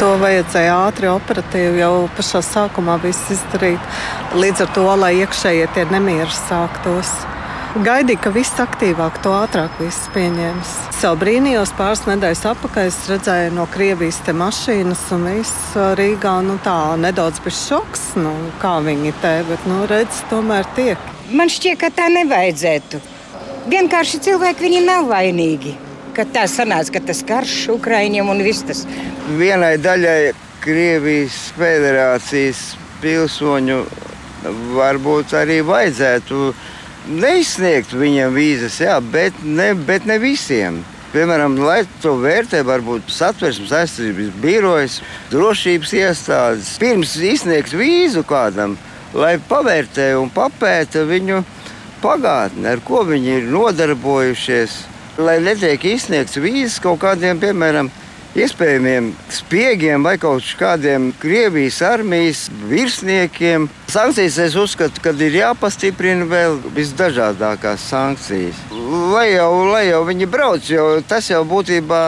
To 0.02 0.16
vajadzēja 0.18 0.78
ātri, 0.88 1.06
operatīvi 1.14 1.78
jau 1.84 2.08
pašā 2.18 2.40
sākumā 2.42 2.96
izdarīt. 3.06 3.84
Līdz 4.34 4.64
ar 4.64 4.72
to, 4.74 4.86
lai 4.98 5.12
iekšējie 5.20 5.68
tie 5.76 5.84
nemieri 5.92 6.34
sāktos. 6.34 7.12
Gaidīju, 7.86 8.20
ka 8.24 8.32
viss 8.34 8.58
aktīvāk, 8.64 9.20
to 9.22 9.30
ātrāk 9.38 9.78
viss 9.78 10.10
pieņems. 10.16 10.72
Savu 10.98 11.22
brīnījos 11.22 11.76
pāris 11.78 12.02
nedēļas 12.10 12.42
atpakaļ 12.50 12.90
redzēju 13.12 13.54
no 13.60 13.68
Krievijas 13.70 14.18
te 14.26 14.34
mašīnas 14.34 15.06
un 15.14 15.28
viss 15.30 15.78
Rīgā. 16.02 16.34
Nu, 16.50 16.58
tā 16.66 16.98
nedaudz 16.98 17.38
bija 17.46 17.60
šoks, 17.60 18.08
nu, 18.18 18.34
kā 18.64 18.80
viņi 18.82 19.14
te, 19.22 19.36
bet 19.52 19.70
nu, 19.70 19.84
redz, 19.92 20.24
tomēr 20.34 20.66
tiek. 20.74 21.14
Man 21.30 21.54
šķiet, 21.54 21.78
ka 21.86 21.94
tā 22.02 22.10
nevajadzētu. 22.18 23.06
Vienkārši 23.70 24.26
cilvēki 24.26 24.66
viņi 24.66 24.84
nav 24.90 25.14
vainīgi. 25.14 25.78
Kad 26.16 26.34
tā 26.36 26.46
sanāca, 26.52 26.98
ka 26.98 27.04
tas 27.12 27.22
karš 27.28 27.70
Ukraiņiem 27.78 28.30
un 28.32 28.44
viss 28.44 28.66
tas. 28.68 28.86
Vienai 29.40 29.78
daļai 29.80 30.34
Krievijas 30.62 31.38
federācijas 31.58 32.76
pilsoņu 33.02 33.80
varbūt 34.76 35.34
arī 35.38 35.62
vajadzētu 35.66 36.52
neizsniegt 37.22 37.94
viņiem 37.98 38.34
vīzas, 38.36 38.80
jā, 38.84 38.98
bet, 39.14 39.38
ne, 39.44 39.72
bet 39.74 40.06
ne 40.10 40.20
visiem. 40.22 40.82
Piemēram, 41.12 41.58
lai 41.60 41.82
to 42.04 42.14
vērtē, 42.22 42.62
varbūt 42.64 43.10
satversmes 43.12 43.74
aizsardzības 43.82 44.30
birojas, 44.44 45.00
drošības 45.34 45.96
iestādes, 46.00 46.70
pirms 46.80 47.18
izsniegs 47.20 47.74
vīzu 47.76 48.24
kādam, 48.28 48.78
lai 49.12 49.34
pavērtē 49.50 50.14
un 50.22 50.32
papēta 50.32 51.04
viņu 51.10 51.42
pagātni, 52.04 52.64
ar 52.72 52.80
ko 52.86 53.04
viņi 53.10 53.36
ir 53.42 53.52
nodarbojušies. 53.52 54.78
Lai 55.20 55.42
netiek 55.44 55.84
izsniegts 55.92 56.40
vīzas 56.40 56.80
kaut 56.80 57.02
kādiem, 57.02 57.40
piemēram, 57.42 57.90
iespējamiem 58.32 59.10
spiegiem 59.32 60.06
vai 60.08 60.16
kaut 60.22 60.46
kādiem 60.60 61.10
Krievijas 61.20 61.82
armijas 61.84 62.46
virsniekiem. 62.70 63.68
Sankcijas 63.92 64.38
es 64.46 64.56
uzskatu, 64.56 65.04
ka 65.04 65.12
ir 65.20 65.36
jāpastiprina 65.42 66.28
vēl 66.32 66.56
visdažādākās 66.76 67.90
sankcijas. 67.92 68.62
Lai 69.12 69.34
jau, 69.34 69.52
lai 69.68 69.90
jau 69.90 70.06
viņi 70.08 70.30
brauc, 70.32 70.70
jo 70.70 71.02
tas 71.08 71.28
jau 71.32 71.44
būtībā. 71.48 72.04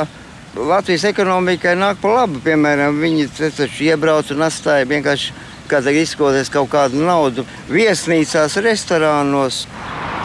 Latvijas 0.54 1.08
ekonomikai 1.10 1.74
nāk 1.76 1.98
pa 2.00 2.12
labu. 2.14 2.40
Piemēram, 2.46 3.00
viņi 3.02 3.28
taču 3.58 3.88
iebrauc 3.90 4.30
un 4.32 4.46
atstāja 4.46 4.86
vienkārši 4.86 5.34
izkoties 5.74 6.52
kaut 6.54 6.70
kādu 6.70 7.02
naudu 7.02 7.44
viesnīcās, 7.72 8.60
restorānos. 8.62 9.66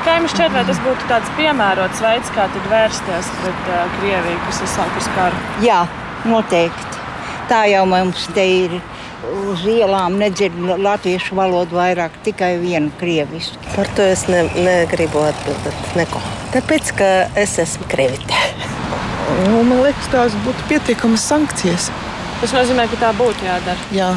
Kā 0.04 0.18
jums 0.18 0.34
šķiet, 0.34 0.52
vai 0.54 0.62
tas 0.68 0.78
būtu 0.84 1.08
tāds 1.10 1.32
piemērots 1.38 2.02
veids, 2.04 2.30
kā 2.34 2.46
vērsties 2.70 3.32
pret 3.40 3.72
uh, 3.72 3.96
Krieviju, 3.98 4.38
kas 4.46 4.62
ir 4.62 4.70
sākus 4.74 5.08
karu? 5.16 5.42
Jā, 5.64 5.80
noteikti. 6.28 7.02
Tā 7.48 7.64
jau 7.72 7.84
mums 7.88 8.28
te 8.36 8.46
ir. 8.62 8.78
Uz 9.50 9.64
ielām 9.66 10.14
nedzird 10.20 10.54
latviešu 10.78 11.34
valodu 11.34 11.74
vairāk, 11.74 12.14
tikai 12.22 12.52
vienu 12.62 12.92
krievisku. 13.00 13.58
Par 13.74 13.90
to 13.98 14.06
es 14.06 14.22
ne, 14.30 14.44
negribu 14.54 15.24
atbildēt 15.26 15.96
neko. 15.98 16.22
Tāpēc, 16.54 16.92
ka 17.00 17.10
es 17.42 17.58
esmu 17.58 17.90
krievite. 17.90 18.38
Nu, 19.48 19.64
man 19.66 19.82
liekas, 19.82 20.06
tās 20.14 20.38
būtu 20.46 20.70
pietiekamas 20.70 21.26
sankcijas. 21.34 21.90
Tas 22.38 22.54
nozīmē, 22.54 22.86
ka 22.92 23.02
tā 23.02 23.10
būtu 23.18 23.50
jādara. 23.50 23.90
Jā. 23.92 24.12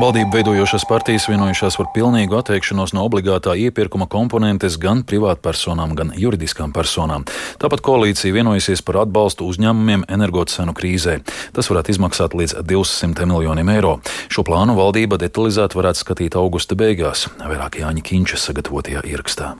Valdību 0.00 0.32
veidojošās 0.32 0.86
partijas 0.88 1.26
vienojušās 1.28 1.74
par 1.76 1.90
pilnīgu 1.92 2.38
atteikšanos 2.38 2.94
no 2.96 3.02
obligātā 3.04 3.52
iepirkuma 3.66 4.06
komponentes 4.08 4.78
gan 4.80 5.02
privātpersonām, 5.04 5.92
gan 5.98 6.14
juridiskām 6.16 6.72
personām. 6.72 7.26
Tāpat 7.60 7.82
koalīcija 7.84 8.32
vienojusies 8.32 8.80
par 8.86 9.02
atbalstu 9.02 9.44
uzņēmumiem 9.52 10.06
energocenu 10.08 10.72
krīzē. 10.78 11.18
Tas 11.52 11.68
varētu 11.68 11.92
izmaksāt 11.92 12.36
līdz 12.38 12.62
200 12.64 13.28
miljoniem 13.28 13.74
eiro. 13.76 13.98
Šo 14.32 14.46
plānu 14.48 14.78
valdība 14.78 15.20
detalizēti 15.20 15.76
varētu 15.76 16.06
skatīt 16.06 16.38
augusta 16.40 16.78
beigās, 16.80 17.26
vairāk 17.42 17.82
Jāņa 17.82 18.06
Kinča 18.06 18.40
sagatavotajā 18.40 19.04
ierakstā. 19.04 19.52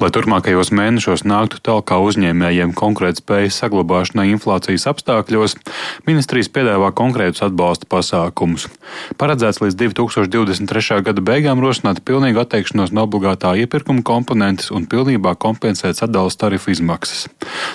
Lai 0.00 0.08
turpmākajos 0.16 0.70
mēnešos 0.72 1.26
nāktu 1.28 1.58
tālāk 1.60 1.90
uzņēmējiem 1.92 2.70
konkurētspējas 2.72 3.58
saglabāšanai 3.60 4.30
inflācijas 4.32 4.86
apstākļos, 4.88 5.58
ministrijas 6.06 6.48
piedāvā 6.54 6.88
konkrētus 6.96 7.42
atbalsta 7.44 7.84
pasākumus. 7.92 8.64
Paredzēts 9.20 9.60
līdz 9.60 9.76
2023. 9.82 11.02
gada 11.04 11.20
beigām 11.20 11.60
rosināt 11.60 12.00
pilnīgu 12.08 12.40
atteikšanos 12.40 12.94
no 12.96 13.04
obligātā 13.04 13.52
iepirkuma 13.60 14.00
komponentes 14.00 14.70
un 14.72 14.86
pilnībā 14.88 15.34
kompensēt 15.36 16.00
sadalas 16.00 16.40
tarifu 16.40 16.72
izmaksas. 16.72 17.26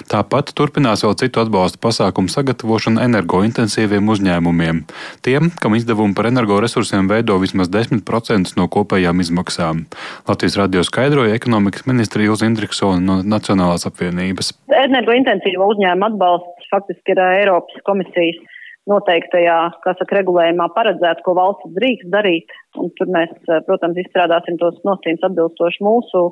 Tāpat 0.09 0.55
turpinās 0.57 1.05
vēl 1.05 1.13
citu 1.21 1.43
atbalsta 1.43 1.77
pasākumu 1.85 2.33
sagatavošana 2.33 3.05
energointensīviem 3.05 4.09
uzņēmumiem, 4.15 4.81
tiem, 5.21 5.53
kam 5.61 5.77
izdevumi 5.77 6.17
par 6.17 6.31
energoresursiem 6.33 7.05
veido 7.05 7.37
vismaz 7.45 7.69
10% 7.69 8.57
no 8.57 8.65
kopējām 8.65 9.21
izmaksām. 9.21 9.85
Latvijas 10.25 10.57
radio 10.63 10.81
skaidroja 10.89 11.37
ekonomikas 11.37 11.85
ministrs 11.85 12.14
Ilza 12.23 12.47
Indriksona 12.47 13.01
no 13.03 13.19
Nacionālās 13.35 13.87
apvienības. 13.89 14.53
Energointensīvo 14.71 15.67
uzņēmumu 15.73 16.07
atbalsts 16.11 16.69
faktiski 16.71 17.15
ir 17.15 17.21
Eiropas 17.25 17.83
komisijas 17.87 18.41
noteiktajā, 18.89 19.59
kā 19.83 19.93
saka, 19.97 20.19
regulējumā 20.19 20.67
paredzēts, 20.75 21.23
ko 21.25 21.35
valsts 21.37 21.71
drīkst 21.77 22.11
darīt. 22.13 22.51
Un 22.77 22.91
tur 22.99 23.09
mēs, 23.13 23.31
protams, 23.67 23.97
izstrādāsim 24.03 24.59
tos 24.61 24.77
nosacījumus 24.85 25.25
atbilstoši 25.29 25.85
mūsu 25.85 26.27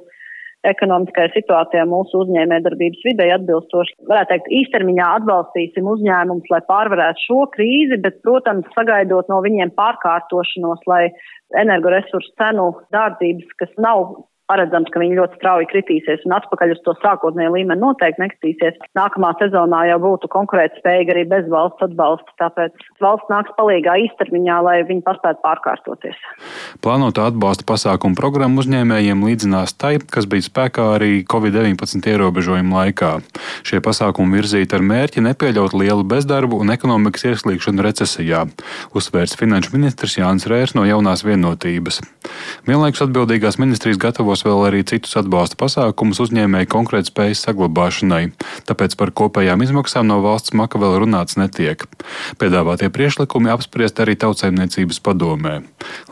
ekonomiskajai 0.63 1.33
situācijai, 1.33 1.83
mūsu 1.91 2.21
uzņēmējdarbības 2.23 3.01
videi 3.07 3.31
atbilstoši. 3.35 3.97
Varētu 4.07 4.31
teikt, 4.31 4.51
īstermiņā 4.61 5.07
atbalstīsim 5.19 5.89
uzņēmumus, 5.91 6.47
lai 6.53 6.61
pārvarētu 6.69 7.25
šo 7.25 7.39
krīzi, 7.55 7.99
bet, 8.05 8.21
protams, 8.23 8.69
sagaidot 8.77 9.27
no 9.31 9.41
viņiem 9.43 9.73
pārkārtošanos, 9.75 10.85
lai 10.87 11.09
energoresursu 11.59 12.31
cenu 12.39 12.69
dārdzības, 12.95 13.57
kas 13.59 13.75
nav 13.83 14.15
paredzams, 14.51 14.91
ka 14.91 15.01
viņi 15.01 15.17
ļoti 15.17 15.39
strauji 15.39 15.69
kritīsies 15.71 16.23
un 16.27 16.35
atpakaļ 16.38 16.75
uz 16.75 16.81
to 16.85 16.93
sākotnējo 17.00 17.53
līmeni 17.55 17.81
noteikti 17.81 18.23
nekritīsies. 18.23 18.79
Nākamā 18.97 19.33
sezonā 19.39 19.83
jau 19.89 20.00
būtu 20.03 20.29
konkurētspējīga 20.33 21.15
arī 21.15 21.23
bez 21.31 21.47
valsts 21.51 21.85
atbalsta, 21.88 22.35
tāpēc 22.41 22.85
valsts 23.03 23.31
nāks 23.31 23.53
palīgā 23.57 23.95
īstermiņā, 24.07 24.59
lai 24.67 24.75
viņi 24.89 25.05
paspētu 25.07 25.41
pārkārtoties. 25.45 26.19
Plānotā 26.83 27.29
atbalsta 27.31 27.67
pasākuma 27.69 28.19
programma 28.19 28.62
uzņēmējiem 28.63 29.23
līdzinās 29.29 29.75
tai, 29.79 29.95
kas 30.03 30.27
bija 30.29 30.47
spēkā 30.50 30.89
arī 30.97 31.12
Covid-19 31.29 32.12
ierobežojumu 32.13 32.77
laikā. 32.77 33.13
Šie 33.63 33.79
pasākumi 33.83 34.41
virzīti 34.41 34.75
ar 34.77 34.83
mērķi 34.85 35.23
nepieļaut 35.23 35.77
lielu 35.77 36.03
bezdarbu 36.07 36.59
un 36.63 36.73
ekonomikas 36.75 37.29
ieslīgšanu 37.31 37.85
recesijā, 37.88 38.43
uzsvērts 38.95 39.38
finanšu 39.39 39.73
ministrs 39.77 40.19
Jānis 40.19 40.50
Rērs 40.51 40.75
no 40.77 40.85
jaunās 40.88 41.23
vienotības. 41.25 42.01
Vienlaikus 42.67 43.05
atbildīgās 43.07 43.59
ministrijas 43.62 44.00
gatavos 44.33 44.45
vēl 44.45 44.67
arī 44.67 44.81
citus 44.83 45.13
atbalsta 45.19 45.57
pasākumus 45.59 46.19
uzņēmēju 46.23 46.69
konkurētspējas 46.71 47.43
saglabāšanai, 47.45 48.33
tāpēc 48.65 48.95
par 48.97 49.11
kopējām 49.13 49.61
izmaksām 49.61 50.07
no 50.07 50.21
valsts 50.23 50.53
maka 50.53 50.79
vēl 50.79 51.03
runāts 51.03 51.37
netiek. 51.37 51.85
Piedāvātie 52.39 52.89
priešlikumi 52.89 53.51
apspriest 53.53 53.99
arī 53.99 54.15
tautsaimniecības 54.17 54.99
padomē. 55.03 55.61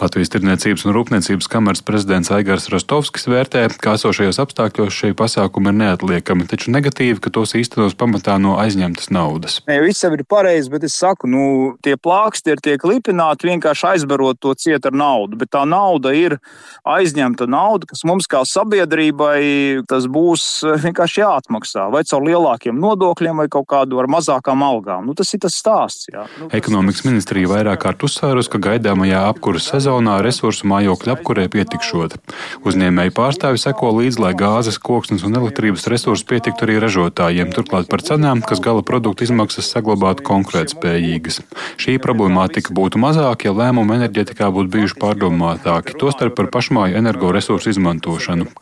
Latvijas 0.02 0.32
Tirniecības 0.32 0.86
un 0.86 0.94
Rūpniecības 0.96 1.50
kameras 1.50 1.82
prezidents 1.82 2.32
Aigars 2.32 2.70
Rostovskis 2.70 3.28
vērtē, 3.32 3.68
ka 3.82 3.96
esošajos 3.98 4.40
apstākļos 4.44 4.94
šie 4.94 5.14
pasākumi 5.18 5.72
ir 5.72 5.80
neatliekami, 5.82 6.48
taču 6.50 6.74
negatīvi, 6.76 7.20
ka 7.24 7.34
tos 7.34 7.56
īstenos 7.58 7.98
pamatā 7.98 8.38
no 8.42 8.58
aizņemtas 8.62 9.10
naudas. 9.12 9.60
Ne, 9.68 9.80
viss 9.82 10.04
jau 10.04 10.14
ir 10.14 10.26
pareizi, 10.30 10.70
bet 10.74 10.86
es 10.86 10.98
saku, 11.00 11.30
nu, 11.32 11.44
tie 11.82 11.98
plāksti 11.98 12.54
ir 12.54 12.64
tiek 12.64 12.86
lipināti 12.86 13.50
vienkārši 13.50 13.88
aizbarot 13.96 14.40
to 14.42 14.54
ciet 14.60 14.86
ar 14.88 14.96
naudu, 14.96 15.40
bet 15.42 15.54
tā 15.56 15.64
nauda 15.68 16.14
ir 16.16 16.38
aizņemta 16.88 17.48
nauda, 17.50 17.90
kas 17.90 18.04
mums 18.12 18.28
kā 18.30 18.44
sabiedrībai 18.48 19.84
tas 19.90 20.08
būs 20.12 20.44
vienkārši 20.84 21.24
jāatmaksā. 21.24 21.88
Vai 21.94 22.04
caur 22.08 22.26
lielākiem 22.26 22.78
nodokļiem, 22.82 23.42
vai 23.44 23.48
kaut 23.52 23.68
kādu 23.72 24.02
ar 24.02 24.10
mazākām 24.12 24.64
algām. 24.66 25.08
Nu, 25.08 25.16
tas 25.18 25.32
ir 25.34 25.42
tas 25.46 25.56
stāsts. 25.58 26.10
Jā. 26.12 26.26
Nu, 26.38 26.50
tas, 26.50 26.58
Ekonomikas 26.60 27.06
ministrija 27.08 27.50
vairāk 27.52 27.84
kārt 27.86 28.04
uzsvērus, 28.06 28.50
ka 28.52 28.60
gaidāmajā 28.62 29.24
apkuras 29.30 29.70
sezonā 29.72 30.20
resursu 30.26 30.68
mājokļu 30.70 31.14
apkurē 31.16 31.48
pietikšot. 31.54 32.18
Uzņēmēji 32.68 33.16
pārstāvi 33.18 33.62
seko 33.62 33.94
līdzi, 34.00 34.22
lai 34.22 34.34
gāzes, 34.38 34.80
koksnes 34.82 35.26
un 35.28 35.40
elektrības 35.40 35.88
resursi 35.92 36.28
pietiktu 36.28 36.68
arī 36.68 36.78
ražotājiem, 36.84 37.54
turklāt 37.56 37.90
par 37.92 38.04
cenām, 38.06 38.44
kas 38.46 38.62
gala 38.64 38.84
produktu 38.86 39.26
izmaksas 39.28 39.72
saglabātu 39.72 40.26
konkurētspējīgas. 40.28 41.42
Šī 41.82 41.98
problemātika 42.04 42.76
būtu 42.76 43.02
mazāka, 43.02 43.50
ja 43.50 43.56
lēmumi 43.56 43.98
enerģetikā 44.00 44.52
būtu 44.54 44.74
bijuši 44.76 45.00
pārdomātāki, 45.02 45.98
tostarp 46.02 46.38
par 46.38 46.52
pašmāju 46.54 47.00
energoresursu 47.02 47.72
izmantošanu, 47.72 48.01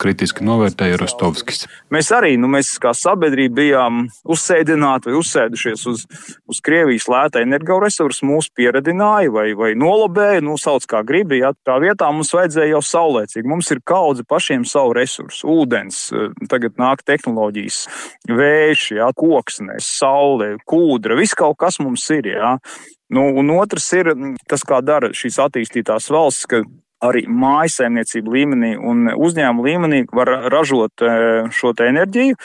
kritiski 0.00 0.44
novērtēja 0.46 0.98
Rostovskis. 1.00 1.64
Mēs 1.92 2.10
arī, 2.14 2.34
nu, 2.40 2.50
mēs 2.52 2.72
kā 2.82 2.92
sabiedrība 2.96 3.56
bijām 3.60 4.02
uzsēdināti 4.30 5.10
vai 5.10 5.16
uzsēdušies 5.18 5.86
uz, 5.90 6.04
uz 6.50 6.60
Krievijas 6.64 7.08
lēta 7.10 7.42
energoresursu, 7.44 8.26
mūs 8.28 8.50
pieredināja 8.56 9.32
vai, 9.34 9.46
vai 9.58 9.72
nolobēja, 9.78 10.44
nu, 10.46 10.58
sauc 10.60 10.86
kā 10.90 11.02
gribi. 11.06 11.40
Ja? 11.42 11.52
Tā 11.66 11.78
vietā 11.82 12.10
mums 12.12 12.32
vajadzēja 12.36 12.74
jau 12.74 12.82
saulēcīgi. 12.90 13.50
Mums 13.50 13.72
ir 13.74 13.82
kaudze 13.86 14.26
pašiem 14.28 14.66
savu 14.68 14.94
resursu, 14.98 15.48
ūdens, 15.60 16.02
tagad 16.52 16.78
nāk 16.80 17.04
tehnoloģijas, 17.08 17.82
vējš, 18.30 18.86
ja? 19.00 19.10
koksnes, 19.16 19.88
saule, 20.00 20.54
kūdra, 20.68 21.18
viss 21.18 21.38
kaut 21.38 21.58
kas 21.60 21.80
mums 21.82 22.06
ir. 22.14 22.32
Ja? 22.34 22.56
Nu, 23.10 23.26
un 23.40 23.50
otrs 23.56 23.88
ir 23.98 24.12
tas, 24.48 24.62
kā 24.66 24.78
dara 24.86 25.10
šīs 25.16 25.40
attīstītās 25.42 26.06
valsts, 26.14 26.46
ka 26.50 26.62
arī 27.04 27.24
mājsaimniecību 27.28 28.34
līmenī 28.34 28.72
un 28.76 29.08
uzņēmumu 29.14 29.66
līmenī 29.66 30.00
var 30.14 30.30
ražot 30.52 31.04
e, 31.04 31.12
šo 31.54 31.72
enerģiju, 31.80 32.36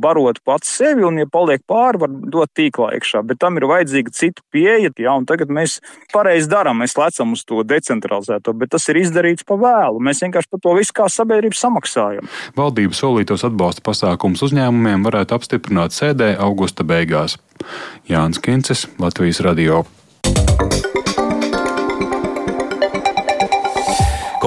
barot 0.00 0.40
pats 0.46 0.70
sevi, 0.78 1.04
un, 1.06 1.18
ja 1.20 1.28
paliek 1.30 1.62
pāri, 1.68 2.00
var 2.02 2.12
dot 2.32 2.52
tīklā 2.56 2.92
iekšā. 2.96 3.22
Bet 3.28 3.40
tam 3.42 3.58
ir 3.60 3.68
vajadzīga 3.68 4.14
cita 4.14 4.44
pieeja, 4.54 4.92
jā, 4.96 5.16
tagad 5.28 5.52
mēs 5.52 5.78
pareizi 6.14 6.50
darām, 6.50 6.80
mēs 6.82 6.96
lecam 6.98 7.34
uz 7.36 7.44
to 7.48 7.62
decentralizēto, 7.66 8.54
bet 8.56 8.72
tas 8.74 8.88
ir 8.88 9.02
izdarīts 9.02 9.46
pa 9.48 9.58
vēlu. 9.60 10.00
Mēs 10.04 10.24
vienkārši 10.24 10.52
par 10.54 10.64
to 10.64 10.76
visu 10.78 10.96
kā 10.96 11.10
sabiedrība 11.12 11.58
samaksājam. 11.58 12.32
Valdības 12.58 13.04
solītos 13.04 13.44
atbalsta 13.48 13.84
pasākums 13.84 14.44
uzņēmumiem 14.48 15.04
varētu 15.08 15.38
apstiprināt 15.38 15.96
sēdē 15.96 16.34
augusta 16.40 16.86
beigās. 16.88 17.36
Jānis 18.08 18.40
Kincis, 18.40 18.86
Latvijas 19.02 19.42
Radio. 19.44 19.84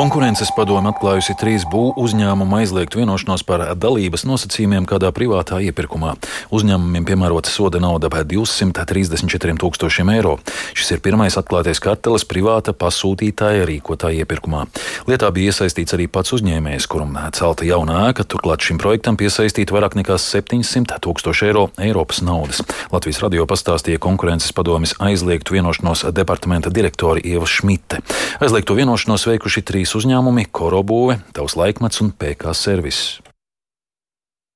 Konkurences 0.01 0.49
padome 0.57 0.89
atklājusi 0.89 1.35
trīs 1.37 1.61
būvu 1.69 1.91
uzņēmumu 2.01 2.55
aizliegtu 2.57 2.97
vienošanos 3.03 3.43
par 3.45 3.61
dalības 3.77 4.23
nosacījumiem 4.25 4.87
kādā 4.89 5.11
privātā 5.13 5.59
iepirkumā. 5.61 6.15
Uzņēmumiem 6.49 7.05
piemērota 7.05 7.51
soda 7.53 7.77
nauda 7.77 8.09
par 8.09 8.25
234 8.25 9.53
tūkstošiem 9.61 10.09
eiro. 10.15 10.39
Šis 10.73 10.95
ir 10.95 11.03
pirmais 11.05 11.37
atklātais 11.37 11.77
kartelis 11.85 12.25
privāta 12.25 12.73
pasūtītāja 12.73 13.67
rīkotā 13.69 14.09
iepirkumā. 14.23 14.63
Lietā 15.05 15.29
bija 15.35 15.53
iesaistīts 15.53 15.93
arī 15.93 16.09
pats 16.09 16.33
uzņēmējs, 16.33 16.89
kuram 16.89 17.13
celta 17.37 17.69
jauna 17.69 18.07
ēka, 18.07 18.25
turklāt 18.25 18.65
šim 18.65 18.81
projektam 18.81 19.21
piesaistīta 19.21 19.77
vairāk 19.77 19.99
nekā 20.01 20.17
700 20.17 20.97
tūkstoši 21.05 21.51
eiro 21.51 21.67
Eiropas 21.77 22.23
naudas. 22.25 22.63
Latvijas 22.89 23.21
radio 23.21 23.45
pastāstīja 23.45 24.01
konkurences 24.01 24.49
padomis 24.49 24.97
aizliegtu 24.97 25.59
vienošanos 25.59 26.07
departamenta 26.09 26.73
direktori 26.73 27.21
Ieva 27.35 27.45
Šmite. 27.45 28.01
Aizliegtu 28.41 28.81
vienošanos 28.81 29.29
veikuši 29.29 29.61
trīs 29.61 29.90
trīs 29.91 30.05
uzņēmumi- 30.05 30.45
Korobūve, 30.57 31.17
Tavs 31.35 31.57
laikmets 31.59 31.99
un 32.01 32.11
PK 32.15 32.53
servis. 32.55 33.19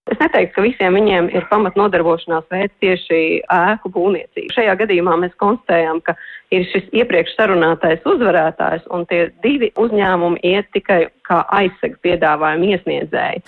Es 0.08 0.18
neteiktu, 0.20 0.54
ka 0.56 0.62
visiem 0.62 0.94
viņiem 0.94 1.28
ir 1.36 1.44
pamatnodarbošanās 1.50 2.46
veids 2.50 2.74
tieši 2.80 3.42
ēku 3.52 3.90
būvniecība. 3.92 4.54
Šajā 4.54 4.76
gadījumā 4.80 5.18
mēs 5.20 5.34
konstatējām, 5.36 6.02
ka 6.06 6.16
ir 6.54 6.68
šis 6.72 6.90
iepriekš 6.94 7.36
sarunātais 7.38 8.06
uzvarētājs, 8.06 8.86
un 8.94 9.06
tie 9.10 9.30
divi 9.44 9.72
uzņēmumi 9.80 10.44
iet 10.46 10.70
tikai 10.76 11.06
kā 11.26 11.42
aizsega 11.58 11.98
piedāvājumu 12.06 12.76
iesniedzēji. 12.76 13.42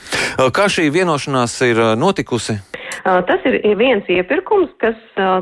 Kā 0.53 0.65
šī 0.71 0.87
vienošanās 0.93 1.53
ir 1.67 1.81
notikusi? 1.99 2.57
Tas 3.03 3.43
ir 3.45 3.59
viens 3.77 4.07
iepirkums, 4.09 4.71
kas 4.81 4.97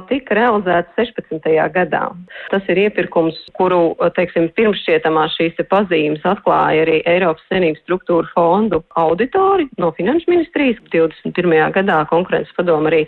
tika 0.09 0.35
realizēts 0.37 0.91
16. 0.99 1.47
gadā. 1.73 2.03
Tas 2.51 2.67
ir 2.69 2.81
iepirkums, 2.83 3.37
kuru, 3.55 3.95
teiksim, 4.17 4.49
pirmšķietamā 4.57 5.29
šīs 5.37 5.61
pazīmes 5.71 6.25
atklāja 6.27 6.83
arī 6.83 6.99
Eiropas 7.07 7.45
Savienības 7.47 7.85
struktūra 7.85 8.27
fondu 8.35 8.81
auditori 8.99 9.69
no 9.79 9.93
Finanšu 9.95 10.33
ministrijas. 10.33 10.81
21. 10.91 11.55
gadā 11.75 12.01
konkurences 12.11 12.53
padoma 12.57 12.91
arī 12.91 13.05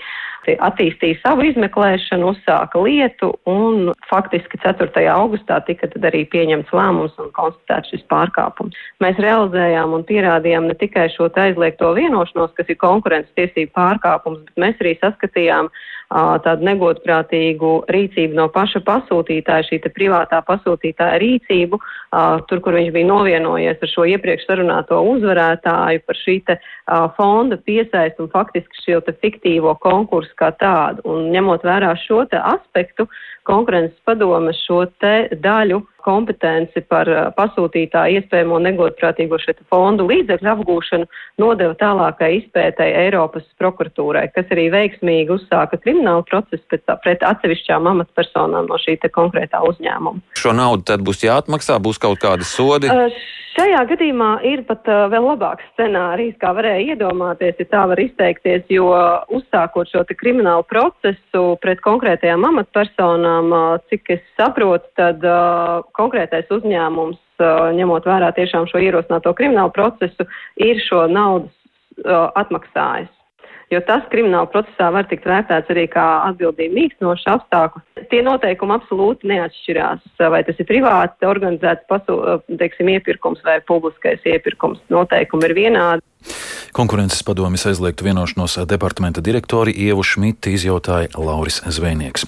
attīstīja 0.48 1.20
savu 1.20 1.44
izmeklēšanu, 1.50 2.32
uzsāka 2.32 2.80
lietu 2.80 3.34
un 3.50 3.92
faktiski 4.08 4.47
4. 4.56 5.04
augustā 5.12 5.60
tika 5.68 5.90
arī 6.08 6.24
pieņemts 6.32 6.72
lēmums 6.72 7.18
un 7.20 7.34
konstatēts 7.36 7.92
šis 7.92 8.06
pārkāpums. 8.08 8.78
Mēs 9.04 9.20
realizējām 9.20 9.94
un 9.98 10.06
pierādījām 10.08 10.70
ne 10.70 10.76
tikai 10.80 11.10
šo 11.12 11.28
aizliegto 11.36 11.92
vienošanos, 11.98 12.56
kas 12.56 12.72
ir 12.72 12.80
konkurences 12.80 13.36
tiesību 13.36 13.74
pārkāpums, 13.76 14.46
bet 14.48 14.64
mēs 14.64 14.80
arī 14.80 14.96
saskatījām 15.02 15.68
tādu 16.10 16.64
negodprātīgu 16.68 17.72
rīcību 17.92 18.38
no 18.38 18.48
paša 18.54 18.82
pasūtītāja, 18.88 19.66
šī 19.68 19.80
privātā 19.92 20.40
pasūtītāja 20.48 21.20
rīcību, 21.24 21.80
tur, 22.48 22.62
kur 22.64 22.78
viņš 22.78 22.94
bija 22.96 23.10
novienojies 23.10 23.84
ar 23.84 23.92
šo 23.92 24.08
iepriekš 24.14 24.48
sarunāto 24.48 25.02
uzvarētāju 25.14 26.04
par 26.08 26.20
šī 26.22 26.38
te 26.48 26.58
fonda 27.18 27.58
piesaistu 27.58 28.26
un 28.26 28.32
faktiski 28.32 28.84
šo 28.86 29.02
te 29.04 29.16
fiktīvo 29.20 29.76
konkursu 29.84 30.32
kā 30.40 30.54
tādu. 30.56 31.04
Un 31.08 31.30
ņemot 31.36 31.68
vērā 31.68 31.94
šo 32.06 32.24
te 32.32 32.40
aspektu, 32.40 33.08
konkurences 33.48 34.00
padome 34.08 34.56
šo 34.66 34.86
te 35.02 35.28
daļu 35.44 35.84
kompetenci 36.08 36.84
par 36.88 37.10
pasūtītāju 37.38 38.22
iespējamo 38.22 38.60
negodprātīgo 38.64 39.40
šo 39.44 39.56
fondu 39.72 40.08
līdzekļu 40.08 40.52
apgūšanu 40.54 41.08
nodeva 41.42 41.76
tālākai 41.82 42.32
izpētai 42.42 42.90
Eiropas 43.04 43.46
prokuratūrai, 43.62 44.28
kas 44.36 44.54
arī 44.56 44.70
veiksmīgi 44.74 45.36
uzsāka 45.38 45.80
kriminālu 45.84 46.26
procesu 46.30 46.64
pret, 46.72 46.86
pret 47.04 47.26
atsevišķām 47.28 47.92
amatpersonām 47.94 48.70
no 48.72 48.80
šī 48.82 48.98
konkrētā 49.14 49.62
uzņēmuma. 49.68 50.24
Šo 50.40 50.56
naudu 50.56 50.88
tad 50.88 51.04
būs 51.06 51.26
jāatmaksā, 51.28 51.80
būs 51.84 52.00
kaut 52.02 52.22
kādi 52.24 52.48
sodi? 52.48 52.92
Uh, 52.92 53.12
Šajā 53.58 53.80
gadījumā 53.90 54.30
ir 54.46 54.62
pat 54.68 54.86
uh, 54.86 55.08
vēl 55.10 55.24
labāks 55.32 55.66
scenārijs, 55.72 56.36
kā 56.38 56.52
varēja 56.54 56.94
iedomāties, 56.94 57.56
ja 57.58 57.66
tā 57.72 57.86
var 57.90 57.98
izteikties, 58.04 58.68
jo 58.70 58.92
uzsākot 59.34 59.90
šo 59.90 60.04
kriminālu 60.20 60.62
procesu 60.70 61.42
pret 61.64 61.82
konkrētajām 61.82 62.46
amatpersonām, 62.52 63.50
uh, 63.50 63.82
cik 63.90 64.14
es 64.14 64.22
saprotu, 64.38 64.86
tad 65.02 65.26
uh, 65.26 65.82
konkrētais 65.98 66.54
uzņēmums, 66.54 67.18
uh, 67.42 67.72
ņemot 67.80 68.06
vērā 68.06 68.30
tiešām 68.38 68.70
šo 68.70 68.84
ierosināto 68.86 69.34
kriminālu 69.34 69.74
procesu, 69.74 70.30
ir 70.62 70.78
šo 70.86 71.08
naudas 71.10 71.50
uh, 72.06 72.30
atmaksājis 72.38 73.17
jo 73.74 73.82
tas 73.88 74.06
krimināla 74.12 74.50
procesā 74.52 74.90
var 74.94 75.08
tikt 75.10 75.28
vērtēts 75.28 75.72
arī 75.74 75.86
kā 75.92 76.06
atbildība 76.30 76.76
mīkstinošs 76.78 77.28
apstākļus. 77.34 78.08
Tie 78.12 78.22
noteikumi 78.26 78.78
absolūti 78.78 79.32
neatšķirās, 79.32 80.04
vai 80.34 80.44
tas 80.48 80.60
ir 80.62 80.70
privāti 80.70 81.30
organizēts 81.30 81.88
pasu, 81.92 82.20
teiksim, 82.62 82.92
iepirkums 82.96 83.44
vai 83.48 83.60
publiskais 83.68 84.24
iepirkums. 84.28 84.84
Noteikumi 84.94 85.50
ir 85.50 85.58
vienādi. 85.58 86.37
Konkurences 86.72 87.24
padomjas 87.24 87.66
aizliegtu 87.66 88.04
vienošanos 88.04 88.58
departamenta 88.70 89.22
direktori 89.22 89.72
Ievu 89.72 90.04
Šmiti 90.04 90.54
izjautāja 90.54 91.10
Lauris 91.18 91.62
Zvejnieks. 91.66 92.26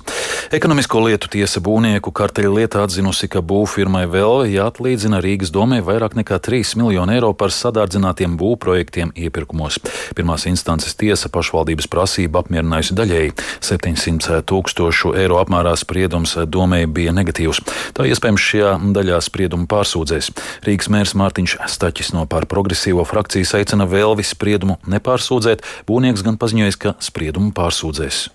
Ekonomisko 0.55 1.03
lietu 1.05 1.29
tiesa 1.29 1.61
būvnieku 1.61 2.11
karteļa 2.15 2.51
lietā 2.55 2.83
atzinusi, 2.85 3.27
ka 3.29 3.43
būvfirmai 3.45 4.05
vēl 4.09 4.47
jāatlīdzina 4.49 5.19
Rīgas 5.21 5.51
domē 5.53 5.81
vairāk 5.85 6.15
nekā 6.17 6.39
3 6.41 6.73
miljonu 6.79 7.13
eiro 7.13 7.29
par 7.37 7.53
sadārdzinātiem 7.53 8.37
būvprojektiem 8.39 9.11
iepirkumos. 9.13 9.77
Pirmās 10.17 10.47
instances 10.49 10.97
tiesa 10.97 11.29
pašvaldības 11.29 11.89
prasību 11.91 12.41
apmierinājusi 12.41 12.97
daļēji. 12.97 13.35
700 13.69 14.41
tūkstošu 14.49 15.13
eiro 15.19 15.37
apmērā 15.43 15.75
spriedums 15.77 16.33
domē 16.49 16.85
bija 16.87 17.13
negatīvs. 17.13 17.61
Tā 17.93 18.07
iespējams 18.09 18.47
šajā 18.49 18.73
daļā 18.95 19.21
spriedumu 19.21 19.69
pārsūdzēs. 19.69 20.31
Rīgas 20.65 20.89
mērs 20.89 21.15
Mārtiņš 21.19 21.59
Staķis 21.69 22.13
no 22.17 22.25
pār 22.29 22.49
progresīvo 22.49 23.05
frakcijas 23.05 23.53
aicina 23.59 23.85
vēl 23.89 24.17
visu 24.17 24.28
spriedumu 24.29 24.79
nepārsūdzēt, 24.89 25.63
būvnieks 25.89 26.25
gan 26.25 26.39
paziņojis, 26.41 26.79
ka 26.79 26.95
spriedumu 27.03 27.53
pārsūdzēs. 27.57 28.27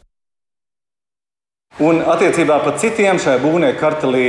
Un 1.83 2.04
attiecībā 2.07 2.61
par 2.62 2.76
citiem 2.78 3.18
šajā 3.18 3.40
būvnieku 3.42 3.80
kartelī 3.80 4.26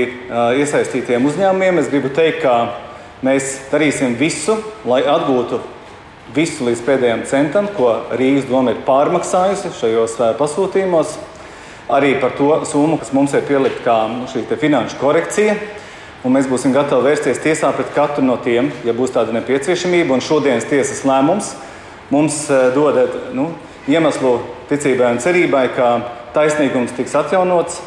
iesaistītiem 0.57 1.27
uzņēmumiem 1.29 1.77
es 1.77 1.91
gribu 1.91 2.09
teikt, 2.09 2.41
ka 2.41 2.55
mēs 3.25 3.59
darīsim 3.69 4.15
visu, 4.17 4.55
lai 4.89 5.03
atgūtu 5.05 5.59
visu 6.33 6.65
līdz 6.65 6.81
pēdējiem 6.87 7.21
centam, 7.29 7.69
ko 7.77 7.91
Rīgas 8.17 8.47
doma 8.49 8.73
ir 8.73 8.81
pārmaksājusi 8.87 9.75
šajos 9.77 10.17
pasūtījumos. 10.39 11.15
Arī 11.93 12.15
par 12.17 12.33
to 12.33 12.49
summu, 12.65 12.97
kas 12.97 13.13
mums 13.13 13.35
ir 13.37 13.45
pielikta 13.45 13.83
kā 13.85 13.97
nu, 14.09 14.25
šī 14.31 14.47
finanšu 14.57 14.97
korekcija. 14.97 15.53
Un 16.25 16.33
mēs 16.33 16.49
būsim 16.49 16.73
gatavi 16.73 17.11
vērsties 17.11 17.43
tiesā 17.43 17.69
pret 17.75 17.93
katru 17.95 18.25
no 18.25 18.37
tiem, 18.41 18.71
ja 18.85 18.95
būs 18.97 19.13
tāda 19.15 19.35
nepieciešamība. 19.37 20.17
Un 20.17 20.25
šodienas 20.25 20.67
tiesas 20.69 21.05
lēmums 21.05 21.53
mums 22.13 22.45
eh, 22.49 22.71
dod 22.75 22.97
nu, 23.37 23.51
iemeslu 23.87 24.39
ticībai 24.71 25.13
un 25.15 25.21
cerībai, 25.21 25.67
ka 25.77 25.91
taisnīgums 26.35 26.95
tiks 26.97 27.15
atjaunots 27.15 27.79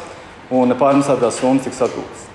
un 0.55 0.73
pārmestātās 0.79 1.41
summas 1.41 1.67
tiks 1.67 1.83
atgūtas. 1.85 2.25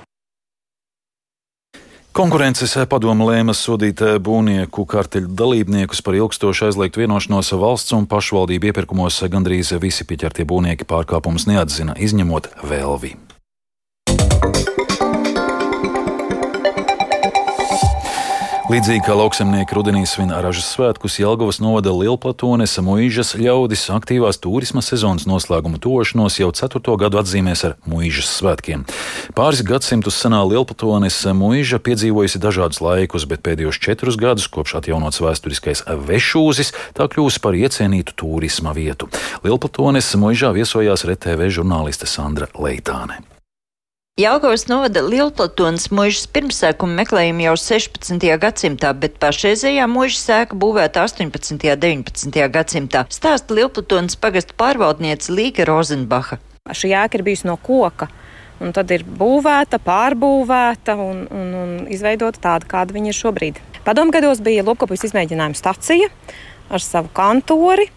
Konkurences 2.14 2.76
padoma 2.86 3.26
lēma 3.26 3.56
sodīt 3.58 3.98
būvnieku 4.22 4.84
karteļu 4.86 5.32
dalībniekus 5.34 5.98
par 6.06 6.14
ilgstoši 6.14 6.68
aizliegtu 6.68 7.02
vienošanos 7.02 7.50
valsts 7.58 7.96
un 7.96 8.06
pašvaldību 8.06 8.70
iepirkumos. 8.70 9.18
Gandrīz 9.32 9.74
visi 9.82 10.06
pieķertie 10.06 10.46
būvnieki 10.46 10.86
pārkāpumus 10.86 11.48
neatzina, 11.50 11.98
izņemot 11.98 12.52
Velvi. 12.70 13.16
Līdzīgi 18.64 19.02
kā 19.04 19.12
lauksemnieki 19.12 19.76
rudenī 19.76 20.06
svin 20.08 20.30
ražas 20.32 20.70
svētkus, 20.72 21.18
Jelgavas 21.20 21.58
novada 21.60 21.92
Lielplatones 21.92 22.78
muīžas 22.80 23.34
ļaudis 23.36 23.82
aktīvās 23.92 24.38
turisma 24.40 24.80
sezonas 24.80 25.26
noslēguma 25.28 25.76
tošanos 25.84 26.38
jau 26.40 26.48
ceturto 26.56 26.94
gadu 26.96 27.20
atzīmēs 27.20 27.64
ar 27.68 27.74
muīžas 27.84 28.30
svētkiem. 28.38 28.86
Pāris 29.36 29.60
gadsimtus 29.68 30.16
senā 30.16 30.40
Lielplatones 30.48 31.20
muīža 31.36 31.82
piedzīvojusi 31.84 32.40
dažādus 32.40 32.80
laikus, 32.80 33.28
bet 33.28 33.44
pēdējos 33.44 33.82
četrus 33.84 34.16
gadus, 34.16 34.48
kopš 34.48 34.78
atjaunots 34.80 35.20
vēsturiskais 35.20 35.84
vešūzis, 36.08 36.72
tā 36.96 37.04
kļūst 37.12 37.44
par 37.44 37.60
iecienītu 37.60 38.16
turisma 38.16 38.72
vietu. 38.72 39.12
Lielplatones 39.44 40.08
muīžā 40.16 40.56
viesojās 40.56 41.04
RTV 41.04 41.52
žurnāliste 41.60 42.08
Sandra 42.08 42.48
Leitāne. 42.56 43.20
Jelgavas 44.14 44.68
novada 44.70 45.00
Lielplatonas 45.02 45.88
mūžas 45.90 46.28
pirmsēkumu 46.30 46.94
meklējumi 47.00 47.48
jau 47.48 47.54
16. 47.58 48.28
gadsimtā, 48.38 48.92
bet 48.94 49.16
pašreizējā 49.18 49.88
mūža 49.90 50.20
sēka 50.20 50.54
būvēta 50.54 51.02
18. 51.02 51.50
un 51.50 51.58
19. 51.58 52.44
gadsimtā, 52.54 53.02
stāsta 53.10 53.56
Lielplatonas 53.58 54.14
pagasta 54.14 54.54
pārvaldniece 54.54 55.34
Līga 55.34 55.66
Rozenbacha. 55.66 56.38
Šī 56.70 56.92
ēka 56.94 57.18
ir 57.18 57.24
bijusi 57.26 57.48
no 57.50 57.56
koka. 57.58 58.06
Un 58.62 58.70
tad 58.70 58.94
ir 58.94 59.02
būvēta, 59.02 59.82
pārbūvēta 59.82 60.94
un, 60.94 61.26
un, 61.34 61.50
un 61.64 61.74
izveidota 61.90 62.38
tāda, 62.46 62.70
kāda 62.70 62.94
viņa 62.94 63.10
ir 63.10 63.18
šobrīd. 63.18 63.58
Padomgados 63.82 64.38
bija 64.46 64.62
Lopkopijas 64.62 65.08
izmēģinājuma 65.10 65.58
stacija 65.58 66.06
ar 66.70 66.86
savu 66.86 67.10
kantori. 67.18 67.90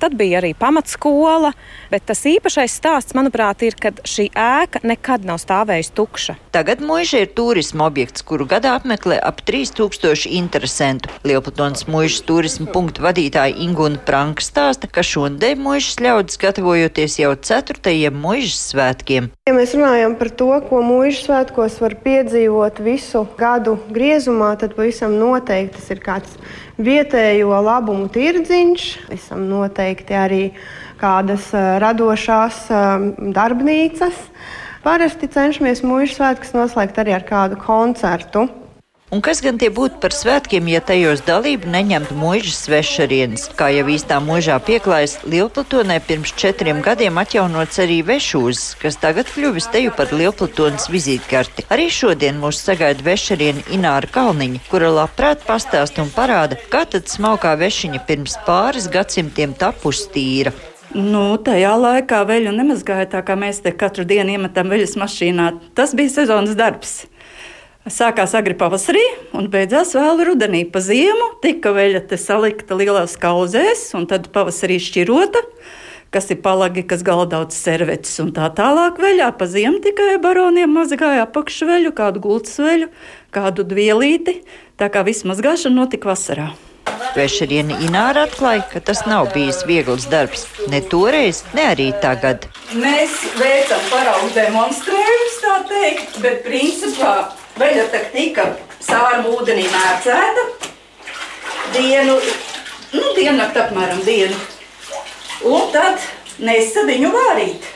Tad 0.00 0.14
bija 0.16 0.38
arī 0.40 0.54
pamatskola, 0.56 1.50
bet 1.92 2.06
tas 2.08 2.22
īpašais 2.24 2.72
stāsts, 2.72 3.12
manuprāt, 3.12 3.60
ir, 3.66 3.74
ka 3.76 3.90
šī 4.08 4.30
ēka 4.32 4.80
nekad 4.88 5.26
nav 5.28 5.36
stāvējusi 5.42 5.92
tukša. 5.92 6.36
Tagad 6.56 6.80
mūža 6.80 7.20
ir 7.26 7.34
turisma 7.36 7.84
objekts, 7.90 8.24
kuru 8.24 8.46
gadā 8.48 8.72
apmeklē 8.78 9.18
ap 9.20 9.42
3000 9.44 10.24
interesantu. 10.38 11.12
Lielpatons 11.28 11.84
mūžas 11.84 12.22
turisma 12.24 12.70
punktu 12.72 13.04
vadītāja 13.04 13.58
Ingūna 13.60 14.00
Pranka 14.08 14.40
stāsta, 14.40 14.88
ka 14.88 15.04
šodien 15.04 15.60
mūžas 15.60 16.00
ļaudis 16.00 16.40
gatavojoties 16.40 17.18
jau 17.20 17.34
ceturtajiem 17.36 18.16
mūžas 18.24 18.70
svētkiem. 18.72 19.28
Ja 19.44 19.56
mēs 19.58 19.76
runājam 19.76 20.16
par 20.16 20.32
to, 20.32 20.48
ko 20.70 20.80
mūžas 20.86 21.26
svētkos 21.28 21.76
var 21.84 21.98
piedzīvot 22.00 22.80
visu 22.88 23.26
gadu 23.36 23.76
griezumā, 23.92 24.54
tad 24.56 24.78
pavisam 24.80 25.20
noteikti 25.20 25.76
tas 25.76 25.92
ir 25.92 26.00
kāds 26.00 26.40
vietējo 26.84 27.60
labumu 27.64 28.08
tirdziņš, 28.12 28.86
visam 29.10 29.44
noteikti 29.50 30.16
arī 30.16 30.42
kādas 31.00 31.50
radošās 31.54 32.66
darbnīcas. 33.36 34.16
Parasti 34.84 35.28
cenšamies 35.28 35.84
mūža 35.84 36.14
svētkus 36.16 36.54
noslēgt 36.56 37.00
arī 37.02 37.12
ar 37.16 37.26
kādu 37.28 37.60
koncertu. 37.60 38.46
Un 39.10 39.18
kas 39.26 39.40
gan 39.42 39.56
tie 39.58 39.72
būtu 39.74 39.98
par 39.98 40.14
svētkiem, 40.14 40.68
ja 40.70 40.78
tajos 40.86 41.24
dalību 41.26 41.66
neņemtu 41.66 42.14
mūžas 42.14 42.60
svešarienes? 42.68 43.48
Kā 43.58 43.66
jau 43.74 43.88
īstā 43.90 44.20
mūžā 44.22 44.60
pieklājas 44.62 45.16
Lielplatonē 45.26 45.96
pirms 46.06 46.30
četriem 46.38 46.78
gadiem 46.84 47.18
atjaunots 47.18 47.82
arī 47.82 47.96
vešūzes, 48.06 48.78
kas 48.78 49.00
tagad 49.02 49.26
kļuvis 49.34 49.66
teju 49.74 49.90
par 49.98 50.14
Lielplatonas 50.14 50.86
vizītkarti. 50.94 51.66
Arī 51.74 51.88
šodien 51.90 52.38
mūs 52.38 52.62
sagaida 52.62 53.02
vešariene 53.02 53.66
Ināra 53.74 54.06
Kalniņa, 54.14 54.62
kura 54.70 54.94
labprāt 55.00 55.42
pastāst 55.42 55.98
un 55.98 56.14
parāda, 56.14 56.62
kā 56.70 56.86
tad 56.86 57.10
smalkā 57.10 57.58
vešiņa 57.58 58.06
pirms 58.06 58.38
pāris 58.46 58.86
gadsimtiem 58.94 59.58
tapusi 59.58 60.06
tīra. 60.14 60.54
Nu, 60.94 61.34
tajā 61.42 61.74
laikā 61.82 62.22
veļu 62.30 62.54
nemazgāja 62.54 63.10
tā, 63.10 63.26
kā 63.26 63.34
mēs 63.38 63.58
te 63.66 63.74
katru 63.74 64.06
dienu 64.06 64.38
iemetam 64.38 64.70
veļas 64.70 64.94
mašīnā. 65.02 65.56
Tas 65.74 65.98
bija 65.98 66.20
sezonas 66.22 66.54
darbs. 66.58 67.00
Sākās 67.88 68.34
agri 68.36 68.52
pavasarī 68.60 69.00
un 69.32 69.46
beidzās 69.48 69.94
vēl 69.96 70.18
rudenī. 70.28 70.66
Pa 70.68 70.82
ziemu 70.84 71.30
tika 71.40 71.72
veļa 71.72 72.02
salikta 72.20 72.76
lielās 72.76 73.16
kauzēs, 73.16 73.86
un 73.96 74.04
tad 74.10 74.28
pavasarī 74.34 74.76
šķirota, 74.84 75.40
kas 76.12 76.28
ir 76.28 76.42
palagi, 76.44 76.84
kas 76.84 77.00
galdauts 77.00 77.56
servetes 77.56 78.20
un 78.20 78.34
tā 78.36 78.50
tālāk 78.52 79.00
veļā. 79.00 79.30
Pa 79.32 79.48
ziemu 79.48 79.80
tikai 79.80 80.18
baroniem 80.20 80.76
mazgāja 80.76 81.24
apakšveļu, 81.24 81.94
kādu 81.96 82.20
gultas 82.20 82.60
veļu, 82.60 82.92
kādu 83.32 83.64
dvielīti. 83.64 84.42
Tā 84.76 84.92
kā 84.92 85.00
viss 85.08 85.24
mazgāšana 85.24 85.80
notika 85.80 86.12
vasarā. 86.12 86.50
Vešeriena 87.16 87.80
Ināra 87.80 88.28
atklāja, 88.28 88.66
ka 88.74 88.84
tas 88.84 89.06
nav 89.08 89.32
bijis 89.32 89.64
viegls 89.64 90.04
darbs 90.12 90.44
ne 90.68 90.84
toreiz, 90.84 91.46
ne 91.56 91.70
arī 91.72 91.90
tagad. 92.04 92.44
Mēs 92.76 93.16
veicam 93.40 93.82
paraugu 93.88 94.34
demonstrējumus, 94.36 95.38
tā 95.40 95.60
teikt, 95.72 96.18
bet 96.20 96.44
principā 96.44 97.14
Veļa 97.60 97.88
tika 98.14 98.46
sārmu 98.80 99.34
ūdenī 99.36 99.66
mērcēta 99.68 100.44
dienu, 101.74 102.14
nu, 102.94 103.10
diennakti 103.18 103.60
apmēram 103.60 104.00
dienu. 104.06 104.38
Un 105.50 105.68
tad 105.74 106.00
nesa 106.40 106.86
viņu 106.88 107.12
vārīt. 107.12 107.68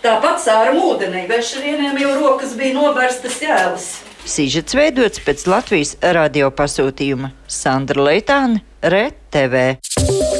Tāpat 0.00 0.38
sāram 0.40 0.78
ūdenī, 0.80 1.26
vešarieniem 1.28 1.98
jau 2.00 2.14
rokas 2.22 2.54
bija 2.56 2.76
noberstas 2.78 3.40
jēlas. 3.42 3.88
Sīžets 4.24 4.76
veidots 4.76 5.20
pēc 5.26 5.44
Latvijas 5.50 5.96
radio 6.16 6.52
pasūtījuma 6.54 7.34
Sandra 7.50 8.06
Leitāne, 8.06 8.62
RTV. 8.86 10.39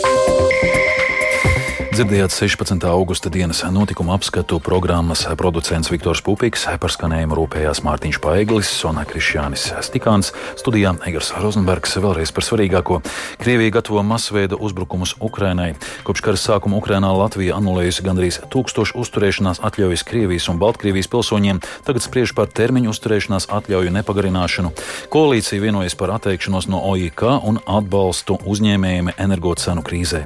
Dzirdējāt 2.00 2.32
16. 2.32 2.80
augusta 2.88 3.28
dienas 3.28 3.58
notikuma 3.68 4.14
apskatu 4.16 4.56
programmas 4.64 5.26
producents 5.36 5.90
Viktors 5.92 6.22
Pupiks, 6.24 6.62
par 6.80 6.88
skanējumu 6.88 7.36
rūpējās 7.36 7.82
Mārtiņš 7.84 8.18
Paeglis 8.24 8.70
un 8.88 9.02
Krišjānis 9.04 9.66
Stikāns. 9.84 10.30
Studijā 10.56 10.94
Egars 11.04 11.34
Rozenbergs 11.36 11.98
vēlreiz 12.00 12.32
par 12.32 12.46
svarīgāko. 12.46 13.02
Krievija 13.42 13.74
gatavo 13.74 14.00
masveida 14.00 14.56
uzbrukumus 14.56 15.12
Ukrainai. 15.20 15.74
Kopš 16.06 16.24
kara 16.24 16.40
sākuma 16.40 16.78
Ukrainā 16.80 17.10
Latvija 17.12 17.58
anulējusi 17.60 18.06
gandrīz 18.08 18.40
tūkstošu 18.48 18.96
uzturēšanās 19.04 19.60
atļaujas 19.60 20.06
Krievijas 20.08 20.48
un 20.48 20.56
Baltkrievijas 20.56 21.12
pilsoņiem, 21.12 21.60
tagad 21.84 22.06
spriež 22.06 22.32
par 22.32 22.48
termiņu 22.48 22.94
uzturēšanās 22.94 23.50
atļauju 23.52 23.92
nepagarināšanu. 23.98 24.72
Koalīcija 25.12 25.60
vienojas 25.60 26.00
par 26.00 26.16
atteikšanos 26.16 26.70
no 26.72 26.80
OIK 26.94 27.28
un 27.44 27.60
atbalstu 27.60 28.40
uzņēmējiem 28.40 29.12
energocenu 29.20 29.84
krīzē. 29.84 30.24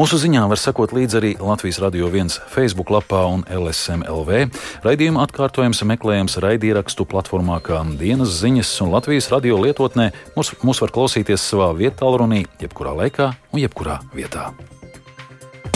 Mūsu 0.00 0.16
ziņā 0.24 0.48
var 0.48 0.64
sekot 0.64 0.96
līdzi 0.96 1.09
arī 1.18 1.34
Latvijas 1.40 1.80
Radio 1.82 2.08
1 2.10 2.36
Facebook 2.52 2.90
lapā 2.92 3.22
un 3.30 3.44
LSMLV. 3.48 4.50
Raidījuma 4.84 5.24
atkārtojums 5.26 5.82
meklējams 5.92 6.38
raidierakstu 6.42 7.06
platformā 7.08 7.60
kā 7.64 7.80
dienas 8.00 8.36
ziņas 8.42 8.74
un 8.84 8.92
Latvijas 8.94 9.30
radio 9.32 9.60
lietotnē. 9.62 10.10
Mūs, 10.36 10.54
mūs 10.66 10.82
var 10.84 10.94
klausīties 10.94 11.48
savā 11.52 11.72
vietā, 11.78 12.10
runī, 12.10 12.44
jebkurā 12.62 12.94
laikā 13.04 13.32
un 13.54 13.64
jebkurā 13.64 14.00
vietā. 14.14 14.50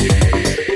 Yeah. 0.04 0.73